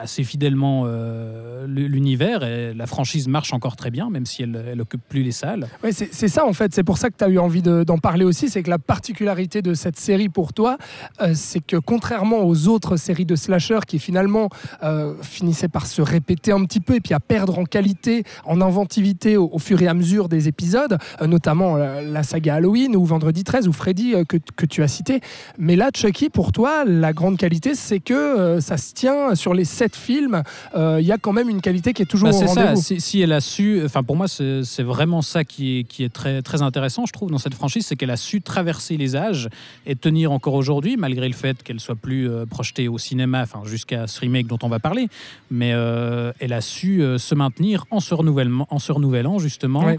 assez 0.02 0.24
fidèlement 0.24 0.82
euh, 0.86 1.66
l'univers. 1.66 2.42
Et 2.44 2.74
la 2.74 2.86
franchise 2.86 3.26
marche 3.26 3.52
encore 3.54 3.76
très 3.76 3.90
bien, 3.90 4.10
même 4.10 4.26
si 4.26 4.42
elle, 4.42 4.62
elle 4.72 4.80
occupe 4.82 5.00
plus 5.08 5.22
les 5.22 5.32
salles. 5.32 5.68
Ouais, 5.82 5.92
c'est 5.92 6.28
ça 6.28 6.44
en 6.46 6.52
fait, 6.52 6.74
c'est 6.74 6.84
pour 6.84 6.98
ça 6.98 7.08
que 7.08 7.16
tu 7.16 7.24
as 7.24 7.28
eu 7.28 7.38
envie 7.38 7.62
de- 7.62 7.84
d'en 7.84 7.96
parler 7.98 8.24
aussi, 8.26 8.50
c'est 8.50 8.62
que 8.62 8.68
la 8.68 8.78
particularité 8.78 9.62
de 9.62 9.72
cette 9.72 9.96
série 9.98 10.28
pour 10.28 10.52
toi, 10.52 10.76
euh, 11.22 11.32
c'est 11.34 11.64
que 11.64 11.76
contrairement 11.76 12.44
aux 12.44 12.68
autres 12.68 12.96
séries 12.96 13.24
de 13.24 13.36
slasher 13.36 13.80
qui 13.86 13.98
finalement 13.98 14.50
euh, 14.82 15.14
finissaient 15.22 15.68
par 15.68 15.86
se 15.86 16.02
répéter 16.02 16.52
un 16.52 16.62
petit 16.66 16.80
peu 16.80 16.96
et 16.96 17.00
puis 17.00 17.14
à 17.14 17.20
perdre 17.20 17.58
en 17.58 17.64
qualité, 17.64 18.24
en 18.44 18.60
inventivité 18.60 19.38
au, 19.38 19.48
au 19.50 19.58
fur 19.58 19.80
et 19.80 19.88
à 19.88 19.94
mesure 19.94 20.28
des 20.28 20.46
épisodes, 20.48 20.98
euh, 21.22 21.26
notamment 21.26 21.43
notamment 21.44 21.76
la, 21.76 22.00
la 22.00 22.22
saga 22.22 22.54
Halloween 22.54 22.96
ou 22.96 23.04
Vendredi 23.04 23.44
13 23.44 23.68
ou 23.68 23.72
Freddy 23.74 24.14
euh, 24.14 24.24
que, 24.24 24.38
que 24.56 24.64
tu 24.64 24.82
as 24.82 24.88
cité. 24.88 25.20
Mais 25.58 25.76
là, 25.76 25.90
Chucky, 25.94 26.30
pour 26.30 26.52
toi, 26.52 26.84
la 26.86 27.12
grande 27.12 27.36
qualité, 27.36 27.74
c'est 27.74 28.00
que 28.00 28.14
euh, 28.14 28.60
ça 28.62 28.78
se 28.78 28.94
tient 28.94 29.34
sur 29.34 29.52
les 29.52 29.66
sept 29.66 29.94
films. 29.94 30.42
Euh, 30.74 30.98
Il 31.02 31.06
y 31.06 31.12
a 31.12 31.18
quand 31.18 31.34
même 31.34 31.50
une 31.50 31.60
qualité 31.60 31.92
qui 31.92 32.00
est 32.00 32.06
toujours 32.06 32.30
Bah, 32.30 32.34
au 32.36 32.38
c'est 32.40 32.46
ça, 32.48 32.62
rendez-vous. 32.64 32.80
si, 32.80 32.98
si 32.98 33.20
elle 33.20 33.32
a 33.32 33.42
su, 33.42 33.82
enfin 33.84 34.02
pour 34.02 34.16
moi 34.16 34.26
c'est 34.26 34.82
vraiment 34.82 35.20
ça 35.20 35.44
qui 35.44 35.80
est, 35.80 35.84
qui 35.84 36.02
est 36.04 36.08
très, 36.12 36.40
très 36.40 36.62
intéressant 36.62 37.04
je 37.04 37.12
trouve 37.12 37.30
dans 37.30 37.38
cette 37.38 37.54
franchise, 37.54 37.84
c'est 37.86 37.96
qu'elle 37.96 38.10
a 38.10 38.16
su 38.16 38.40
traverser 38.40 38.96
les 38.96 39.14
âges 39.14 39.48
et 39.86 39.96
tenir 39.96 40.32
encore 40.32 40.54
aujourd'hui 40.54 40.96
malgré 40.96 41.28
le 41.28 41.34
fait 41.34 41.62
qu'elle 41.62 41.80
soit 41.80 41.94
plus 41.94 42.30
euh, 42.30 42.46
projetée 42.46 42.88
au 42.88 42.96
cinéma, 42.96 43.42
enfin 43.42 43.60
jusqu'à 43.66 44.06
ce 44.06 44.20
remake 44.20 44.46
dont 44.46 44.58
on 44.62 44.68
va 44.68 44.78
parler, 44.78 45.08
mais 45.50 45.72
euh, 45.74 46.32
elle 46.40 46.54
a 46.54 46.62
su 46.62 47.02
euh, 47.02 47.18
se 47.18 47.34
maintenir 47.34 47.84
en 47.90 48.00
se, 48.00 48.14
en 48.14 48.78
se 48.78 48.92
renouvelant 48.92 49.38
justement, 49.38 49.84
Ouais. 49.84 49.98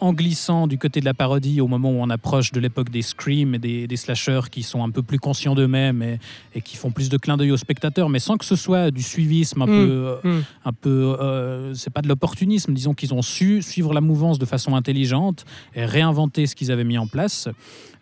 en 0.00 0.12
glissant 0.12 0.57
du 0.66 0.78
côté 0.78 1.00
de 1.00 1.04
la 1.04 1.14
parodie 1.14 1.60
au 1.60 1.68
moment 1.68 1.90
où 1.90 1.96
on 2.00 2.10
approche 2.10 2.52
de 2.52 2.60
l'époque 2.60 2.90
des 2.90 3.02
screams 3.02 3.54
et 3.54 3.58
des, 3.58 3.86
des 3.86 3.96
slashers 3.96 4.50
qui 4.50 4.62
sont 4.62 4.82
un 4.82 4.90
peu 4.90 5.02
plus 5.02 5.18
conscients 5.18 5.54
d'eux-mêmes 5.54 6.02
et, 6.02 6.18
et 6.54 6.60
qui 6.62 6.76
font 6.76 6.90
plus 6.90 7.08
de 7.08 7.16
clin 7.16 7.36
d'œil 7.36 7.52
aux 7.52 7.56
spectateurs, 7.56 8.08
mais 8.08 8.18
sans 8.18 8.36
que 8.36 8.44
ce 8.44 8.56
soit 8.56 8.90
du 8.90 9.02
suivisme 9.02 9.62
un 9.62 9.66
Mm. 9.66 9.68
peu 9.68 9.90
euh, 9.90 10.16
Mm. 10.24 10.42
un 10.64 10.72
peu, 10.72 11.16
euh, 11.20 11.74
c'est 11.74 11.92
pas 11.92 12.02
de 12.02 12.08
l'opportunisme, 12.08 12.72
disons 12.74 12.94
qu'ils 12.94 13.14
ont 13.14 13.22
su 13.22 13.62
suivre 13.62 13.92
la 13.94 14.00
mouvance 14.00 14.38
de 14.38 14.46
façon 14.46 14.74
intelligente 14.74 15.44
et 15.74 15.84
réinventer 15.84 16.46
ce 16.46 16.54
qu'ils 16.56 16.72
avaient 16.72 16.84
mis 16.84 16.98
en 16.98 17.06
place 17.06 17.48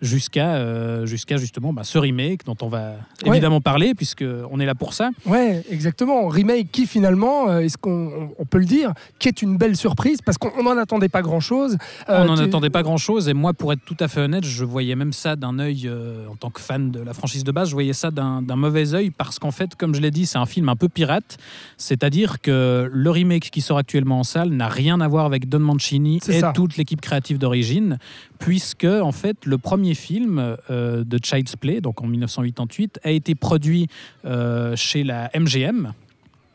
jusqu'à 0.03 0.57
euh, 0.57 1.07
jusqu'à 1.07 1.37
justement 1.37 1.73
bah, 1.73 1.83
ce 1.85 1.99
remake 1.99 2.45
dont 2.45 2.57
on 2.63 2.69
va 2.69 2.95
Ouais. 3.25 3.31
évidemment 3.31 3.61
parler 3.61 3.95
puisque 3.95 4.25
on 4.51 4.61
est 4.61 4.67
là 4.67 4.75
pour 4.75 4.93
ça. 4.93 5.11
Ouais, 5.25 5.63
exactement. 5.71 6.29
Remake 6.29 6.71
qui 6.71 6.87
finalement, 6.87 7.49
euh, 7.49 7.61
est-ce 7.61 7.79
qu'on 7.79 8.07
on- 8.09 8.31
on 8.39 8.45
peut 8.45 8.59
le 8.59 8.65
dire, 8.67 8.93
qui 9.19 9.29
est 9.29 9.43
une 9.43 9.57
belle 9.57 9.77
surprise 9.77 10.19
parce 10.25 10.37
qu'on 10.39 10.63
n'en 10.63 10.77
attendait 10.77 11.09
pas 11.09 11.23
grand-chose. 11.23 11.79
Euh, 12.09 12.23
on 12.23 12.27
n'en 12.27 12.37
attendait 12.37 12.71
pas 12.71 12.83
grand 12.83 12.97
chose 12.99 13.29
et 13.29 13.35
moi 13.35 13.53
pour 13.55 13.73
être 13.73 13.85
tout 13.85 13.97
à 14.01 14.09
fait 14.09 14.21
honnête 14.21 14.45
je 14.45 14.65
voyais 14.65 14.95
même 14.97 15.13
ça 15.13 15.35
d'un 15.37 15.59
œil 15.59 15.85
euh, 15.87 16.27
en 16.29 16.37
tant 16.37 16.51
que 16.51 16.61
fan 16.61 16.91
de 16.91 17.01
la 17.01 17.15
franchise 17.15 17.43
de 17.45 17.53
base 17.53 17.69
je 17.69 17.75
voyais 17.75 17.93
ça 17.93 18.11
d'un 18.11 18.41
mauvais 18.57 18.95
œil 18.95 19.11
parce 19.11 19.39
qu'en 19.39 19.51
fait 19.51 19.75
comme 19.77 19.95
je 19.95 20.01
l'ai 20.01 20.11
dit 20.11 20.27
c'est 20.27 20.39
un 20.39 20.47
film 20.47 20.69
un 20.69 20.77
peu 20.77 20.89
pirate 20.89 21.39
c'est-à-dire 21.77 22.41
que 22.41 22.89
le 22.93 23.11
remake 23.11 23.51
qui 23.51 23.61
sort 23.61 23.79
actuellement 23.79 24.21
en 24.21 24.25
salle 24.25 24.51
n'a 24.51 24.69
rien 24.69 25.01
à 25.01 25.09
voir 25.09 25.25
avec 25.27 25.49
Don 25.49 25.61
Mancini 25.61 26.21
et 26.29 26.41
ça. 26.41 26.53
toute 26.53 26.77
l'équipe 26.77 27.01
créative 27.01 27.39
d'origine 27.39 27.99
puisque 28.39 28.85
en 28.85 29.13
fait 29.13 29.45
le 29.47 29.59
premier 29.59 29.95
film 29.95 30.57
euh, 30.71 31.05
de 31.05 31.19
Child's 31.23 31.57
Play 31.57 31.81
donc 31.81 32.03
en 32.03 32.07
1988 32.07 33.01
a 33.03 33.11
été 33.11 33.35
produit 33.35 33.89
euh, 34.25 34.75
chez 34.77 35.05
la 35.05 35.31
MGM 35.35 35.93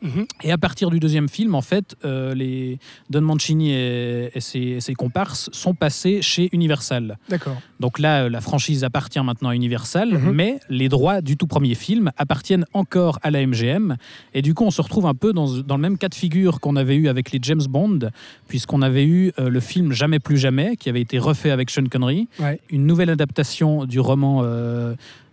Mhm. 0.02 0.26
et 0.42 0.50
à 0.52 0.58
partir 0.58 0.90
du 0.90 0.98
deuxième 1.00 1.28
film, 1.28 1.54
en 1.54 1.60
fait, 1.62 1.94
euh, 2.04 2.34
les 2.34 2.78
Don 3.10 3.20
Mancini 3.22 3.72
et, 3.72 4.30
et 4.34 4.40
ses, 4.40 4.58
et 4.58 4.80
ses 4.80 4.94
comparses 4.94 5.48
sont 5.52 5.74
passés 5.74 6.22
chez 6.22 6.48
Universal. 6.52 7.18
D'accord. 7.28 7.56
Donc 7.80 7.98
là, 7.98 8.24
euh, 8.24 8.28
la 8.28 8.40
franchise 8.40 8.84
appartient 8.84 9.20
maintenant 9.22 9.50
à 9.50 9.54
Universal, 9.54 10.10
Mhm. 10.12 10.32
mais 10.32 10.58
les 10.68 10.88
droits 10.88 11.20
du 11.20 11.36
tout 11.36 11.46
premier 11.46 11.74
film 11.74 12.10
appartiennent 12.16 12.64
encore 12.72 13.18
à 13.22 13.30
la 13.30 13.40
MGM. 13.46 13.96
Et 14.34 14.42
du 14.42 14.54
coup, 14.54 14.64
on 14.64 14.70
se 14.70 14.82
retrouve 14.82 15.06
un 15.06 15.14
peu 15.14 15.32
dans, 15.32 15.46
dans 15.62 15.76
le 15.76 15.82
même 15.82 15.98
cas 15.98 16.08
de 16.08 16.14
figure 16.14 16.60
qu'on 16.60 16.76
avait 16.76 16.96
eu 16.96 17.08
avec 17.08 17.30
les 17.32 17.38
James 17.42 17.62
Bond, 17.68 18.00
puisqu'on 18.48 18.82
avait 18.82 19.04
eu 19.04 19.32
euh, 19.38 19.48
le 19.48 19.60
film 19.60 19.92
Jamais 19.92 20.18
plus 20.18 20.36
jamais, 20.38 20.76
qui 20.76 20.88
avait 20.88 21.00
été 21.00 21.18
refait 21.18 21.50
avec 21.50 21.70
Sean 21.70 21.84
Connery, 21.90 22.28
Ouais. 22.40 22.60
une 22.70 22.86
nouvelle 22.86 23.10
adaptation 23.10 23.84
du 23.84 24.00
roman 24.00 24.42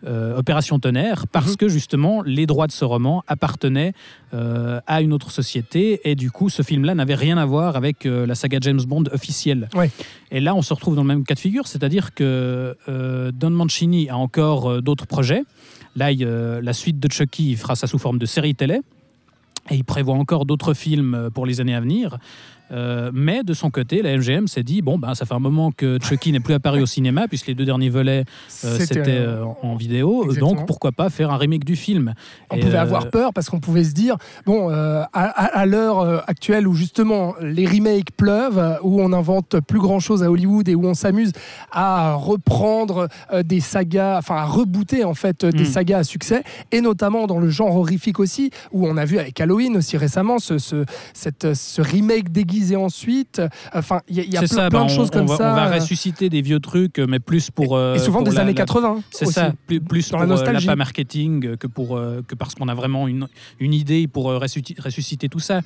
euh, 0.07 0.37
Opération 0.37 0.79
Tonnerre, 0.79 1.25
parce 1.27 1.51
Mhm. 1.51 1.55
que 1.57 1.67
justement, 1.69 2.21
les 2.21 2.45
droits 2.45 2.67
de 2.67 2.71
ce 2.71 2.85
roman 2.85 3.23
appartenaient 3.27 3.93
euh, 4.33 4.79
à 4.87 5.01
une 5.01 5.11
autre 5.11 5.31
société, 5.31 6.01
et 6.09 6.15
du 6.15 6.31
coup, 6.31 6.49
ce 6.49 6.61
film-là 6.61 6.95
n'avait 6.95 7.15
rien 7.15 7.37
à 7.37 7.45
voir 7.45 7.75
avec 7.75 8.05
euh, 8.05 8.25
la 8.25 8.35
saga 8.35 8.59
James 8.61 8.81
Bond 8.87 9.03
officielle. 9.11 9.67
Ouais. 9.75 9.89
Et 10.31 10.39
là, 10.39 10.55
on 10.55 10.61
se 10.61 10.73
retrouve 10.73 10.95
dans 10.95 11.01
le 11.03 11.07
même 11.07 11.23
cas 11.25 11.33
de 11.35 11.39
figure, 11.39 11.67
c'est-à-dire 11.67 12.13
que 12.13 12.77
euh, 12.87 13.31
Don 13.33 13.49
Mancini 13.49 14.09
a 14.09 14.17
encore 14.17 14.81
d'autres 14.81 15.07
projets. 15.07 15.43
Là, 15.95 16.11
il, 16.11 16.23
la 16.23 16.73
suite 16.73 16.99
de 16.99 17.11
Chucky 17.11 17.51
il 17.51 17.57
fera 17.57 17.75
ça 17.75 17.87
sous 17.87 17.97
forme 17.97 18.19
de 18.19 18.25
série 18.25 18.55
télé. 18.55 18.81
Et 19.71 19.75
il 19.75 19.83
prévoit 19.83 20.15
encore 20.15 20.45
d'autres 20.45 20.73
films 20.73 21.29
pour 21.33 21.45
les 21.45 21.59
années 21.61 21.75
à 21.75 21.79
venir. 21.81 22.17
Euh, 22.71 23.09
mais 23.13 23.43
de 23.43 23.53
son 23.53 23.69
côté, 23.71 24.01
la 24.01 24.15
MGM 24.17 24.47
s'est 24.47 24.63
dit 24.63 24.81
bon, 24.81 24.97
ben, 24.99 25.15
ça 25.15 25.25
fait 25.25 25.33
un 25.33 25.39
moment 25.39 25.71
que 25.71 25.97
Chucky 26.01 26.31
n'est 26.31 26.39
plus 26.39 26.53
apparu 26.53 26.81
au 26.81 26.85
cinéma, 26.85 27.27
puisque 27.27 27.47
les 27.47 27.55
deux 27.55 27.65
derniers 27.65 27.89
volets, 27.89 28.25
euh, 28.65 28.77
c'était 28.79 29.01
euh, 29.07 29.43
en 29.63 29.75
vidéo. 29.75 30.23
Exactement. 30.25 30.53
Donc 30.55 30.67
pourquoi 30.67 30.91
pas 30.91 31.09
faire 31.09 31.31
un 31.31 31.37
remake 31.37 31.65
du 31.65 31.75
film 31.75 32.13
On 32.51 32.57
Et, 32.57 32.59
pouvait 32.59 32.75
euh, 32.77 32.81
avoir 32.81 33.09
peur 33.09 33.33
parce 33.33 33.49
qu'on 33.49 33.59
pouvait 33.59 33.83
se 33.83 33.93
dire, 33.93 34.17
bon, 34.45 34.69
euh, 34.71 35.01
à, 35.13 35.65
l'heure 35.65 35.99
euh, 35.99 36.19
actuelle 36.27 36.67
où 36.67 36.73
justement 36.75 37.33
les 37.41 37.65
remakes 37.65 38.11
pleuvent, 38.15 38.59
euh, 38.59 38.75
où 38.83 39.01
on 39.01 39.13
invente 39.13 39.59
plus 39.61 39.79
grand 39.79 39.99
chose 39.99 40.21
à 40.23 40.29
Hollywood 40.29 40.67
et 40.69 40.75
où 40.75 40.85
on 40.85 40.93
s'amuse 40.93 41.31
à 41.71 42.13
reprendre 42.13 43.07
euh, 43.33 43.41
des 43.43 43.59
sagas, 43.61 44.17
enfin 44.19 44.35
à 44.35 44.45
rebooter 44.45 45.03
en 45.03 45.13
fait 45.13 45.43
euh, 45.43 45.51
des 45.51 45.63
Mm. 45.63 45.65
sagas 45.65 45.97
à 45.99 46.03
succès, 46.03 46.43
et 46.71 46.81
notamment 46.81 47.25
dans 47.27 47.39
le 47.39 47.49
genre 47.49 47.75
horrifique 47.75 48.19
aussi, 48.19 48.51
où 48.71 48.87
on 48.87 48.95
a 48.97 49.05
vu 49.05 49.17
avec 49.19 49.39
Halloween 49.41 49.75
aussi 49.77 49.97
récemment 49.97 50.37
ce, 50.39 50.57
ce, 50.57 50.85
cette- 51.13 51.53
ce 51.53 51.81
remake 51.81 52.31
déguisé 52.31 52.58
ensuite. 52.75 53.41
Enfin, 53.73 54.01
il 54.09 54.15
y 54.17 54.19
a, 54.19 54.23
y 54.23 54.37
a 54.37 54.41
C'est 54.41 54.47
plein, 54.55 54.63
ça, 54.63 54.69
plein 54.69 54.79
ben, 54.81 54.85
de 54.87 54.91
on- 54.91 54.95
choses 54.95 55.09
on 55.13 55.17
comme 55.17 55.27
va, 55.27 55.37
ça. 55.37 55.51
On 55.51 55.55
va 55.55 55.67
euh, 55.71 55.75
ressusciter 55.79 56.29
des 56.29 56.41
vieux 56.41 56.59
trucs, 56.59 56.99
mais 56.99 57.19
plus 57.19 57.49
pour. 57.51 57.75
euh, 57.75 57.95
et 57.95 57.99
souvent 57.99 58.19
pour 58.19 58.29
des 58.29 58.35
la- 58.35 58.41
années 58.41 58.51
la- 58.53 58.57
80. 58.57 59.01
C'est 59.11 59.25
aussi. 59.25 59.33
ça, 59.33 59.53
plus, 59.67 59.79
plus 59.81 60.09
Dans 60.09 60.17
pour 60.17 60.27
la 60.27 60.33
euh, 60.33 60.35
nostalgie. 60.35 60.65
l'appât 60.67 60.75
marketing 60.75 61.55
que, 61.57 61.67
pour, 61.67 61.97
euh, 61.97 62.21
que 62.27 62.35
parce 62.35 62.55
qu'on 62.55 62.67
a 62.67 62.73
vraiment 62.75 63.07
une, 63.07 63.27
une 63.59 63.73
idée 63.73 64.07
pour 64.07 64.29
euh, 64.29 64.37
ressusciter, 64.37 64.81
ressusciter 64.81 65.29
tout 65.29 65.39
ça. 65.39 65.61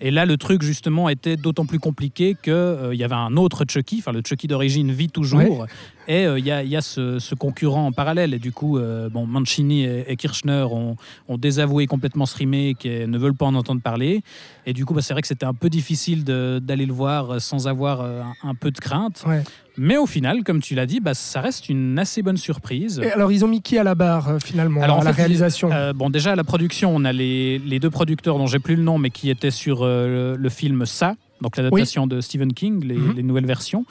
Et 0.00 0.12
là, 0.12 0.26
le 0.26 0.36
truc, 0.36 0.62
justement, 0.62 1.08
était 1.08 1.36
d'autant 1.36 1.66
plus 1.66 1.80
compliqué 1.80 2.36
qu'il 2.40 2.52
y 2.94 3.02
avait 3.02 3.14
un 3.16 3.36
autre 3.36 3.64
Chucky, 3.68 3.96
enfin 3.98 4.12
le 4.12 4.22
Chucky 4.24 4.46
d'origine 4.46 4.92
vit 4.92 5.08
toujours, 5.10 5.66
et 6.08 6.24
euh, 6.26 6.38
il 6.38 6.44
y 6.46 6.50
a, 6.50 6.62
il 6.64 6.68
y 6.70 6.76
a 6.76 6.80
ce, 6.80 7.18
ce 7.20 7.34
concurrent 7.36 7.86
en 7.86 7.92
parallèle. 7.92 8.32
Et 8.34 8.38
du 8.40 8.50
coup, 8.50 8.78
euh, 8.78 9.08
bon, 9.10 9.26
Mancini 9.26 9.84
et, 9.84 10.04
et 10.10 10.16
Kirchner 10.16 10.64
ont, 10.70 10.96
ont 11.28 11.38
désavoué 11.38 11.86
complètement 11.86 12.26
ce 12.26 12.36
remake 12.36 12.84
et 12.86 13.06
ne 13.06 13.18
veulent 13.18 13.34
pas 13.36 13.46
en 13.46 13.54
entendre 13.54 13.82
parler. 13.82 14.22
Et 14.66 14.72
du 14.72 14.84
coup, 14.86 14.94
bah, 14.94 15.02
c'est 15.02 15.12
vrai 15.12 15.20
que 15.22 15.28
c'était 15.28 15.46
un 15.46 15.54
peu 15.54 15.68
difficile 15.70 16.24
d'aller 16.24 16.86
le 16.86 16.92
voir 16.92 17.34
euh, 17.34 17.38
sans 17.38 17.68
avoir 17.68 18.00
euh, 18.00 18.22
un, 18.42 18.48
un 18.50 18.54
peu 18.54 18.70
de 18.70 18.78
crainte. 18.78 19.22
Ouais. 19.26 19.42
Mais 19.80 19.96
au 19.96 20.06
final, 20.06 20.42
comme 20.42 20.60
tu 20.60 20.74
l'as 20.74 20.86
dit, 20.86 20.98
bah, 20.98 21.14
ça 21.14 21.40
reste 21.40 21.68
une 21.68 21.96
assez 22.00 22.22
bonne 22.22 22.36
surprise. 22.36 23.00
Et 23.04 23.12
alors, 23.12 23.30
ils 23.30 23.44
ont 23.44 23.48
mis 23.48 23.62
qui 23.62 23.78
à 23.78 23.84
la 23.84 23.94
barre 23.94 24.28
euh, 24.28 24.38
finalement, 24.42 24.82
Alors, 24.82 24.96
à 24.96 25.00
en 25.00 25.04
la 25.04 25.12
fait, 25.12 25.22
réalisation? 25.22 25.70
Euh, 25.70 25.92
bon, 25.92 26.10
déjà 26.10 26.32
à 26.32 26.36
la 26.36 26.42
production, 26.42 26.90
on 26.96 27.04
a 27.04 27.12
les, 27.12 27.58
les 27.60 27.78
deux 27.78 27.90
producteurs 27.90 28.38
dont 28.38 28.46
j'ai 28.46 28.58
plus 28.58 28.74
le 28.76 28.82
nom, 28.82 28.98
mais 28.98 29.10
qui 29.10 29.30
étaient 29.30 29.52
sur 29.52 29.82
euh, 29.82 30.32
le, 30.34 30.42
le 30.42 30.48
film 30.48 30.84
Ça, 30.86 31.14
donc 31.42 31.56
l'adaptation 31.56 32.06
de 32.08 32.20
Stephen 32.20 32.52
King, 32.54 32.82
les, 32.84 32.96
Mhm. 32.96 33.12
les 33.14 33.22
nouvelles 33.22 33.46
versions. 33.46 33.84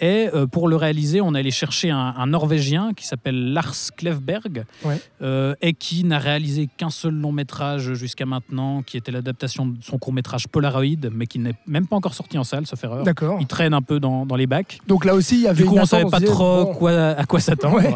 Et 0.00 0.28
euh, 0.32 0.46
pour 0.46 0.68
le 0.68 0.76
réaliser, 0.76 1.20
on 1.20 1.34
est 1.34 1.40
allé 1.40 1.50
chercher 1.50 1.90
un, 1.90 2.14
un 2.16 2.26
Norvégien 2.26 2.92
qui 2.94 3.06
s'appelle 3.06 3.52
Lars 3.52 3.74
Klevberg, 3.96 4.64
Ouais. 4.84 5.00
euh, 5.22 5.54
et 5.60 5.72
qui 5.74 6.04
n'a 6.04 6.18
réalisé 6.18 6.68
qu'un 6.76 6.90
seul 6.90 7.14
long 7.14 7.32
métrage 7.32 7.94
jusqu'à 7.94 8.24
maintenant, 8.26 8.82
qui 8.82 8.96
était 8.96 9.10
l'adaptation 9.10 9.66
de 9.66 9.76
son 9.82 9.98
court 9.98 10.12
métrage 10.12 10.46
Polaroid, 10.48 11.08
mais 11.12 11.26
qui 11.26 11.38
n'est 11.40 11.54
même 11.66 11.86
pas 11.86 11.96
encore 11.96 12.14
sorti 12.14 12.38
en 12.38 12.44
salle, 12.44 12.66
sauf 12.66 12.82
erreur. 12.84 13.02
D'accord. 13.02 13.38
Il 13.40 13.46
traîne 13.48 13.74
un 13.74 13.82
peu 13.82 13.98
dans, 14.00 14.24
dans 14.24 14.36
les 14.36 14.46
bacs. 14.46 14.78
Donc 14.86 15.04
là 15.04 15.14
aussi, 15.14 15.34
il 15.36 15.42
y 15.42 15.48
avait 15.48 15.62
Du 15.62 15.68
coup, 15.68 15.74
une 15.74 15.80
on 15.82 15.86
savait 15.86 16.02
attente, 16.02 16.12
pas 16.12 16.20
disait, 16.20 16.30
trop 16.32 16.64
bon, 16.66 16.74
quoi, 16.74 16.92
à 16.92 17.24
quoi 17.24 17.40
s'attendre. 17.40 17.76
Ouais. 17.78 17.94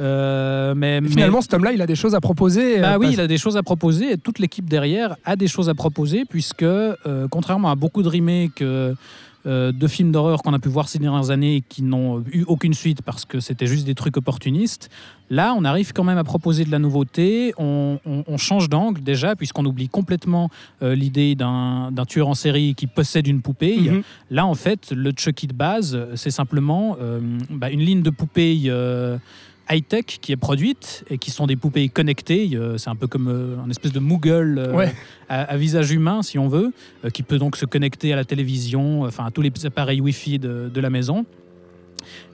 Euh, 0.00 0.74
mais, 0.76 1.00
mais- 1.00 1.08
Finalement, 1.08 1.40
cet 1.40 1.54
homme-là, 1.54 1.72
il 1.72 1.82
a 1.82 1.86
des 1.86 1.96
choses 1.96 2.14
à 2.14 2.20
proposer. 2.20 2.78
bah 2.80 2.92
euh, 2.94 2.98
oui, 2.98 3.06
parce- 3.06 3.14
il 3.14 3.20
a 3.20 3.26
des 3.26 3.38
choses 3.38 3.56
à 3.56 3.62
proposer 3.62 4.12
et 4.12 4.16
toute 4.18 4.38
l'équipe 4.38 4.68
derrière 4.68 5.16
a 5.24 5.34
des 5.34 5.48
choses 5.48 5.68
à 5.68 5.74
proposer 5.74 6.24
puisque, 6.24 6.62
euh, 6.62 6.94
contrairement 7.30 7.70
à 7.70 7.74
beaucoup 7.74 8.02
de 8.02 8.08
remakes 8.08 8.62
de 9.46 9.86
films 9.86 10.12
d'horreur 10.12 10.42
qu'on 10.42 10.52
a 10.52 10.58
pu 10.58 10.68
voir 10.68 10.88
ces 10.88 10.98
dernières 10.98 11.30
années 11.30 11.56
et 11.56 11.60
qui 11.62 11.82
n'ont 11.82 12.22
eu 12.32 12.44
aucune 12.46 12.74
suite 12.74 13.02
parce 13.02 13.24
que 13.24 13.40
c'était 13.40 13.66
juste 13.66 13.86
des 13.86 13.94
trucs 13.94 14.16
opportunistes, 14.16 14.90
là, 15.30 15.54
on 15.56 15.64
arrive 15.64 15.92
quand 15.92 16.04
même 16.04 16.18
à 16.18 16.24
proposer 16.24 16.64
de 16.64 16.70
la 16.70 16.78
nouveauté. 16.78 17.54
On, 17.56 17.98
on- 18.04 18.24
on 18.26 18.36
change 18.36 18.68
d'angle 18.68 19.02
déjà 19.02 19.36
puisqu'on 19.36 19.64
oublie 19.64 19.88
complètement 19.88 20.50
euh, 20.82 20.94
l'idée 20.94 21.34
d'un 21.34 21.92
tueur 22.06 22.28
en 22.28 22.34
série 22.34 22.74
qui 22.74 22.86
possède 22.86 23.26
une 23.26 23.40
poupée. 23.40 23.78
Mhm. 23.78 24.02
Là, 24.30 24.44
en 24.46 24.54
fait, 24.54 24.92
le 24.92 25.12
Chucky 25.16 25.46
de 25.46 25.52
base, 25.54 25.98
c'est 26.14 26.30
simplement 26.30 26.96
euh, 27.00 27.20
bah, 27.50 27.70
une 27.70 27.80
ligne 27.80 28.02
de 28.02 28.10
poupées 28.10 28.60
euh, 28.66 29.16
high-tech 29.70 30.04
qui 30.20 30.32
est 30.32 30.36
produite 30.36 31.04
et 31.10 31.18
qui 31.18 31.30
sont 31.30 31.46
des 31.46 31.56
poupées 31.56 31.88
connectées. 31.88 32.50
Euh, 32.54 32.78
C'est 32.78 32.90
un 32.90 32.96
peu 32.96 33.06
comme 33.06 33.28
euh, 33.28 33.56
un 33.64 33.70
espèce 33.70 33.92
de 33.92 34.00
Moogle 34.00 34.58
euh, 34.58 34.72
Ouais. 34.74 34.94
à, 35.28 35.42
à 35.42 35.56
visage 35.56 35.90
humain, 35.92 36.22
si 36.22 36.38
on 36.38 36.48
veut, 36.48 36.72
qui 37.12 37.22
peut 37.22 37.38
donc 37.38 37.56
se 37.56 37.66
connecter 37.66 38.12
à 38.12 38.16
la 38.16 38.24
télévision, 38.24 39.02
enfin 39.02 39.26
à 39.26 39.30
tous 39.30 39.42
les 39.42 39.52
appareils 39.66 40.00
Wi-Fi 40.00 40.38
de, 40.38 40.70
de 40.72 40.80
la 40.80 40.90
maison. 40.90 41.26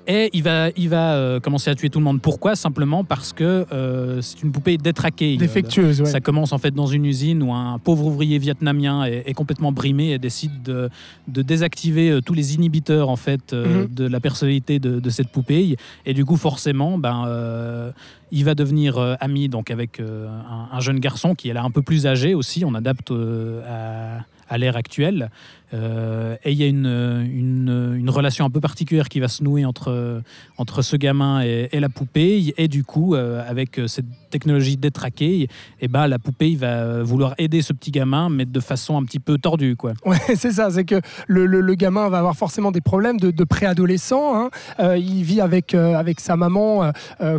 Et 0.07 0.29
il 0.35 0.43
va, 0.43 0.69
il 0.77 0.91
va 0.91 1.15
euh, 1.15 1.41
commencer 1.41 1.71
à 1.71 1.75
tuer 1.75 1.89
tout 1.89 1.99
le 1.99 2.05
monde. 2.05 2.21
Pourquoi? 2.21 2.57
Simplement 2.57 3.05
parce 3.05 3.33
que 3.33 3.65
euh, 3.73 4.21
c'est 4.21 4.43
une 4.43 4.53
poupée 4.53 4.77
détraquée. 4.77 5.39
défectueuse. 5.39 6.03
ouais. 6.03 6.07
Ça 6.07 6.21
commence 6.21 6.53
en 6.53 6.59
fait 6.59 6.73
dans 6.75 6.85
une 6.87 7.07
usine 7.07 7.43
où 7.43 7.55
un 7.55 7.79
pauvre 7.79 8.05
ouvrier 8.05 8.39
vietnamien 8.39 9.05
est, 9.07 9.23
est 9.27 9.33
complètement 9.33 9.73
brimé 9.73 10.11
et 10.11 10.19
décide 10.19 10.63
de, 10.63 10.91
de 11.29 11.41
désactiver 11.41 12.11
euh, 12.11 12.21
tous 12.21 12.35
les 12.35 12.55
inhibiteurs 12.55 13.09
en 13.09 13.17
fait 13.17 13.55
euh, 13.55 13.85
Mhm. 13.85 13.95
de 13.95 14.07
la 14.07 14.21
personnalité 14.21 14.79
de, 14.79 15.01
de 15.01 15.11
cette 15.11 15.29
poupée. 15.29 15.77
Et 16.05 16.13
du 16.13 16.27
coup, 16.27 16.37
forcément, 16.37 16.99
ben, 16.99 17.93
il 18.31 18.45
va 18.45 18.55
devenir 18.55 18.99
ami 19.21 19.49
donc 19.49 19.71
avec 19.71 20.01
un, 20.01 20.69
un 20.77 20.81
jeune 20.81 20.99
garçon 21.01 21.35
qui 21.35 21.49
est 21.49 21.55
là 21.55 21.63
un 21.63 21.71
peu 21.71 21.81
plus 21.81 22.07
âgé 22.07 22.35
aussi. 22.35 22.65
On 22.67 22.75
adapte 22.75 23.11
à, 23.11 24.19
à 24.49 24.59
l'ère 24.59 24.77
actuelle. 24.77 25.31
Euh, 25.75 26.37
et 26.45 26.53
il 26.53 26.59
y 26.59 26.63
a 26.63 26.67
une, 26.67 26.87
une, 26.87 28.11
relation 28.11 28.45
un 28.45 28.51
peu 28.51 28.61
particulière 28.61 29.09
qui 29.09 29.19
va 29.19 29.29
se 29.29 29.43
nouer 29.43 29.65
entre, 29.65 30.23
entre 30.57 30.83
ce 30.83 30.97
gamin 30.97 31.41
et, 31.43 31.81
la 31.81 31.89
poupée. 31.89 32.55
Et 32.57 32.69
du 32.69 32.85
coup, 32.85 33.15
euh, 33.15 33.43
avec 33.49 33.81
cette 33.87 34.07
technologie 34.31 34.77
détraquée, 34.77 35.43
et 35.43 35.49
eh 35.81 35.89
ben, 35.89 36.07
la 36.07 36.19
poupée 36.19 36.55
va 36.55 37.03
vouloir 37.03 37.35
aider 37.39 37.63
ce 37.63 37.73
petit 37.73 37.91
gamin, 37.91 38.29
mais 38.29 38.45
de 38.45 38.61
façon 38.61 38.97
un 38.97 39.05
petit 39.05 39.19
peu 39.19 39.39
tordue. 39.39 39.75
Quoi. 39.77 39.95
Ouais, 40.05 40.19
c'est 40.37 40.53
ça. 40.53 40.71
C'est 40.71 40.85
que 40.85 41.01
le, 41.27 41.47
le, 41.47 41.75
gamin 41.75 42.09
va 42.09 42.19
avoir 42.19 42.37
forcément 42.37 42.71
des 42.71 42.81
problèmes 42.81 43.19
de, 43.19 43.45
préadolescent. 43.45 44.37
Hein. 44.37 44.51
Euh, 44.81 44.97
il 44.97 45.25
vit 45.25 45.41
avec, 45.41 45.75
avec 45.75 46.21
sa 46.21 46.37
maman 46.37 46.93